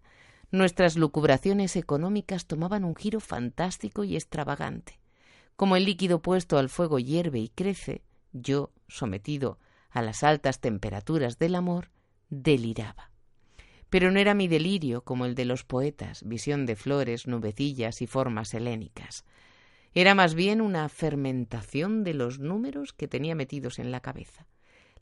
[0.49, 4.99] Nuestras lucubraciones económicas tomaban un giro fantástico y extravagante.
[5.57, 11.37] Como el líquido puesto al fuego hierve y crece, yo, sometido a las altas temperaturas
[11.37, 11.89] del amor,
[12.29, 13.11] deliraba.
[13.89, 18.07] Pero no era mi delirio como el de los poetas, visión de flores, nubecillas y
[18.07, 19.25] formas helénicas.
[19.93, 24.47] Era más bien una fermentación de los números que tenía metidos en la cabeza.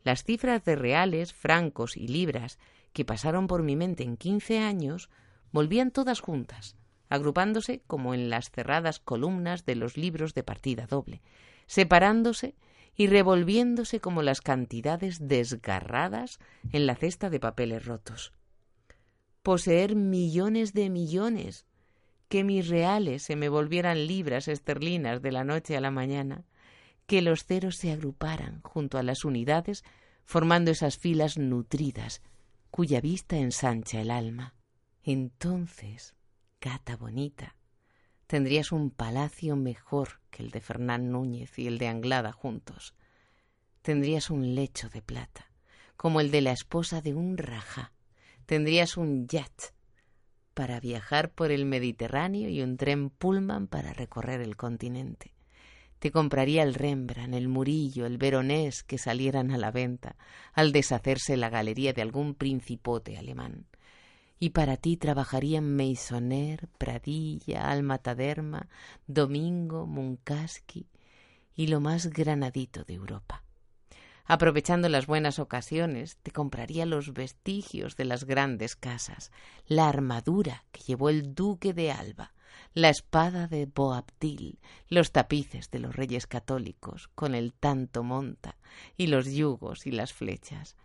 [0.03, 2.57] Las cifras de reales, francos y libras
[2.93, 5.09] que pasaron por mi mente en quince años
[5.55, 6.75] volvían todas juntas,
[7.07, 11.21] agrupándose como en las cerradas columnas de los libros de partida doble,
[11.65, 12.55] separándose
[12.95, 16.39] y revolviéndose como las cantidades desgarradas
[16.73, 18.33] en la cesta de papeles rotos.
[19.43, 21.65] Poseer millones de millones,
[22.27, 26.43] que mis reales se me volvieran libras esterlinas de la noche a la mañana,
[27.07, 29.85] que los ceros se agruparan junto a las unidades
[30.25, 32.21] formando esas filas nutridas
[32.71, 34.53] cuya vista ensancha el alma.
[35.07, 36.15] Entonces,
[36.59, 37.55] gata bonita,
[38.25, 42.95] tendrías un palacio mejor que el de Fernán Núñez y el de Anglada juntos.
[43.83, 45.51] Tendrías un lecho de plata,
[45.95, 47.93] como el de la esposa de un rajá.
[48.47, 49.75] Tendrías un yacht
[50.55, 55.35] para viajar por el Mediterráneo y un tren Pullman para recorrer el continente.
[55.99, 60.15] Te compraría el Rembrandt, el Murillo, el Veronés que salieran a la venta
[60.51, 63.67] al deshacerse la galería de algún principote alemán.
[64.45, 68.67] Y para ti trabajarían Meissonner, Pradilla, Alma Taderma,
[69.07, 70.85] Domingo, Munkaski
[71.55, 73.41] y lo más granadito de Europa.
[74.23, 79.31] Aprovechando las buenas ocasiones, te compraría los vestigios de las grandes casas,
[79.65, 82.31] la armadura que llevó el duque de Alba,
[82.75, 88.57] la espada de Boabdil, los tapices de los reyes católicos con el tanto monta,
[88.95, 90.77] y los yugos y las flechas,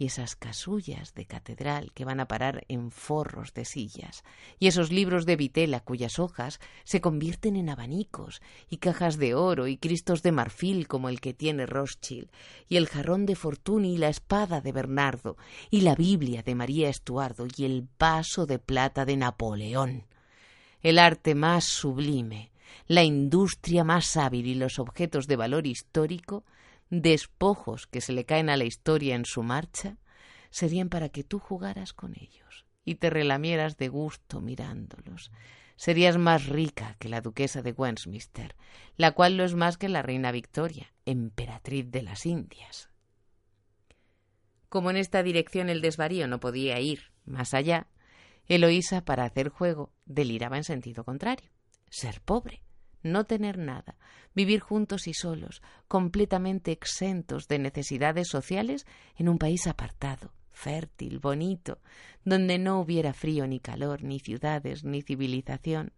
[0.00, 4.24] y esas casullas de catedral que van a parar en forros de sillas,
[4.58, 8.40] y esos libros de vitela cuyas hojas se convierten en abanicos,
[8.70, 12.30] y cajas de oro, y cristos de marfil como el que tiene Rothschild,
[12.66, 15.36] y el jarrón de Fortuny y la espada de Bernardo,
[15.70, 20.06] y la Biblia de María Estuardo, y el vaso de plata de Napoleón.
[20.80, 22.52] El arte más sublime,
[22.86, 26.42] la industria más hábil y los objetos de valor histórico
[26.90, 29.96] despojos que se le caen a la historia en su marcha,
[30.50, 35.30] serían para que tú jugaras con ellos y te relamieras de gusto mirándolos.
[35.76, 38.54] Serías más rica que la duquesa de Westminster,
[38.96, 42.90] la cual no es más que la reina Victoria, emperatriz de las Indias.
[44.68, 47.86] Como en esta dirección el desvarío no podía ir más allá,
[48.46, 51.50] Eloísa, para hacer juego, deliraba en sentido contrario,
[51.88, 52.62] ser pobre
[53.02, 53.96] no tener nada,
[54.34, 58.86] vivir juntos y solos, completamente exentos de necesidades sociales
[59.16, 61.78] en un país apartado, fértil, bonito,
[62.24, 65.92] donde no hubiera frío ni calor, ni ciudades, ni civilización,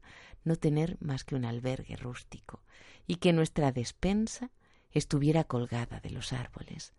[0.44, 2.62] no tener más que un albergue rústico,
[3.07, 4.50] y que nuestra despensa
[4.92, 6.94] estuviera colgada de los árboles,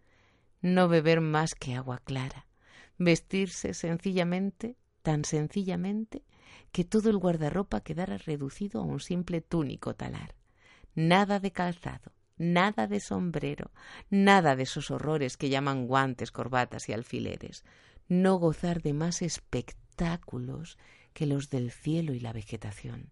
[0.62, 2.48] no beber más que agua clara,
[2.98, 6.24] vestirse sencillamente, tan sencillamente,
[6.72, 10.34] que todo el guardarropa quedara reducido a un simple túnico talar.
[10.96, 13.72] Nada de calzado, nada de sombrero,
[14.10, 17.64] nada de esos horrores que llaman guantes, corbatas y alfileres.
[18.08, 20.78] No gozar de más espectáculos
[21.14, 23.12] que los del cielo y la vegetación.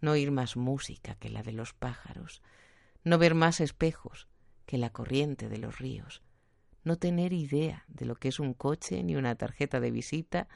[0.00, 2.42] No oír más música que la de los pájaros.
[3.02, 4.28] No ver más espejos
[4.66, 6.22] que la corriente de los ríos.
[6.84, 10.48] No tener idea de lo que es un coche ni una tarjeta de visita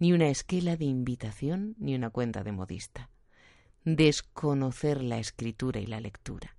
[0.00, 3.10] ni una esquela de invitación, ni una cuenta de modista.
[3.84, 6.56] Desconocer la escritura y la lectura.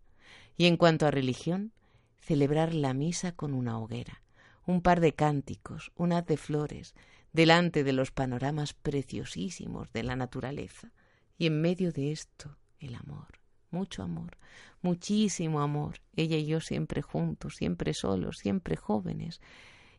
[0.57, 1.73] Y en cuanto a religión,
[2.19, 4.21] celebrar la misa con una hoguera,
[4.67, 6.93] un par de cánticos, un haz de flores,
[7.33, 10.91] delante de los panoramas preciosísimos de la naturaleza.
[11.39, 13.39] Y en medio de esto, el amor,
[13.71, 14.37] mucho amor,
[14.83, 19.41] muchísimo amor, ella y yo siempre juntos, siempre solos, siempre jóvenes,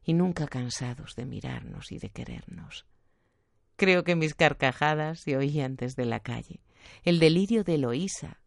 [0.04, 2.86] y nunca cansados de mirarnos y de querernos.
[3.76, 6.60] Creo que mis carcajadas se oían desde la calle.
[7.04, 8.40] El delirio de Eloísa,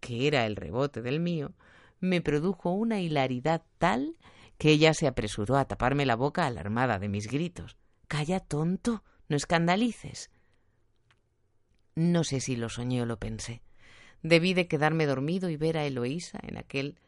[0.00, 1.54] que era el rebote del mío,
[2.00, 4.16] me produjo una hilaridad tal
[4.58, 7.76] que ella se apresuró a taparme la boca alarmada de mis gritos.
[8.08, 10.30] Calla, tonto, no escandalices.
[11.94, 13.62] No sé si lo soñé o lo pensé.
[14.22, 16.98] Debí de quedarme dormido y ver a Eloísa en aquel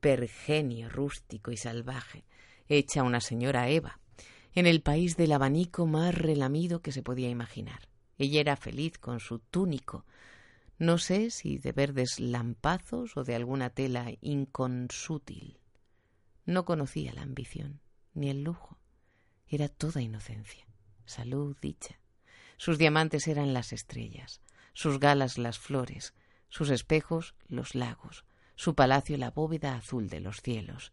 [0.00, 2.24] pergenio rústico y salvaje,
[2.68, 4.00] hecha una señora Eva,
[4.54, 7.88] en el país del abanico más relamido que se podía imaginar.
[8.18, 10.04] Ella era feliz con su túnico,
[10.78, 15.58] no sé si de verdes lampazos o de alguna tela inconsútil.
[16.46, 17.80] No conocía la ambición,
[18.12, 18.78] ni el lujo.
[19.48, 20.66] Era toda inocencia,
[21.04, 21.98] salud, dicha.
[22.56, 24.40] Sus diamantes eran las estrellas,
[24.72, 26.14] sus galas las flores,
[26.48, 28.24] sus espejos los lagos,
[28.56, 30.92] su palacio la bóveda azul de los cielos.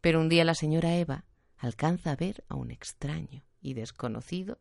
[0.00, 1.24] Pero un día la señora Eva
[1.62, 4.58] alcanza a ver a un extraño y desconocido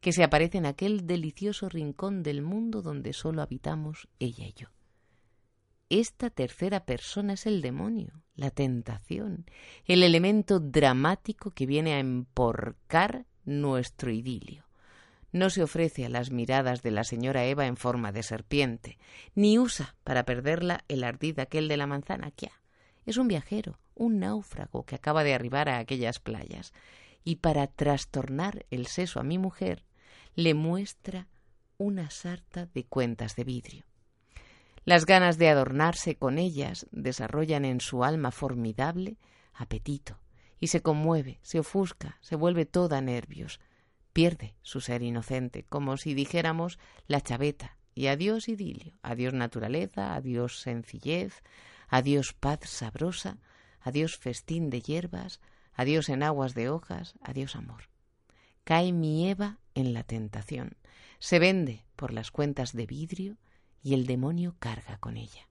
[0.00, 4.68] que se aparece en aquel delicioso rincón del mundo donde solo habitamos ella y yo.
[5.90, 9.46] Esta tercera persona es el demonio, la tentación,
[9.84, 14.64] el elemento dramático que viene a emporcar nuestro idilio.
[15.32, 18.98] No se ofrece a las miradas de la señora Eva en forma de serpiente,
[19.34, 22.30] ni usa para perderla el ardid aquel de la manzana.
[22.30, 22.50] ¿Qué?
[23.04, 26.72] Es un viajero, un náufrago que acaba de arribar a aquellas playas,
[27.24, 29.84] y para trastornar el seso a mi mujer,
[30.34, 31.28] le muestra
[31.78, 33.84] una sarta de cuentas de vidrio.
[34.84, 39.16] Las ganas de adornarse con ellas desarrollan en su alma formidable
[39.54, 40.18] apetito,
[40.60, 43.60] y se conmueve, se ofusca, se vuelve toda nervios.
[44.12, 46.78] pierde su ser inocente, como si dijéramos
[47.08, 51.42] la chaveta, y adiós idilio, adiós naturaleza, adiós sencillez,
[51.88, 53.38] adiós paz sabrosa,
[53.84, 55.40] adiós festín de hierbas,
[55.74, 57.90] adiós en aguas de hojas, adiós amor.
[58.64, 60.76] Cae mi Eva en la tentación,
[61.18, 63.36] se vende por las cuentas de vidrio
[63.82, 65.48] y el demonio carga con ella.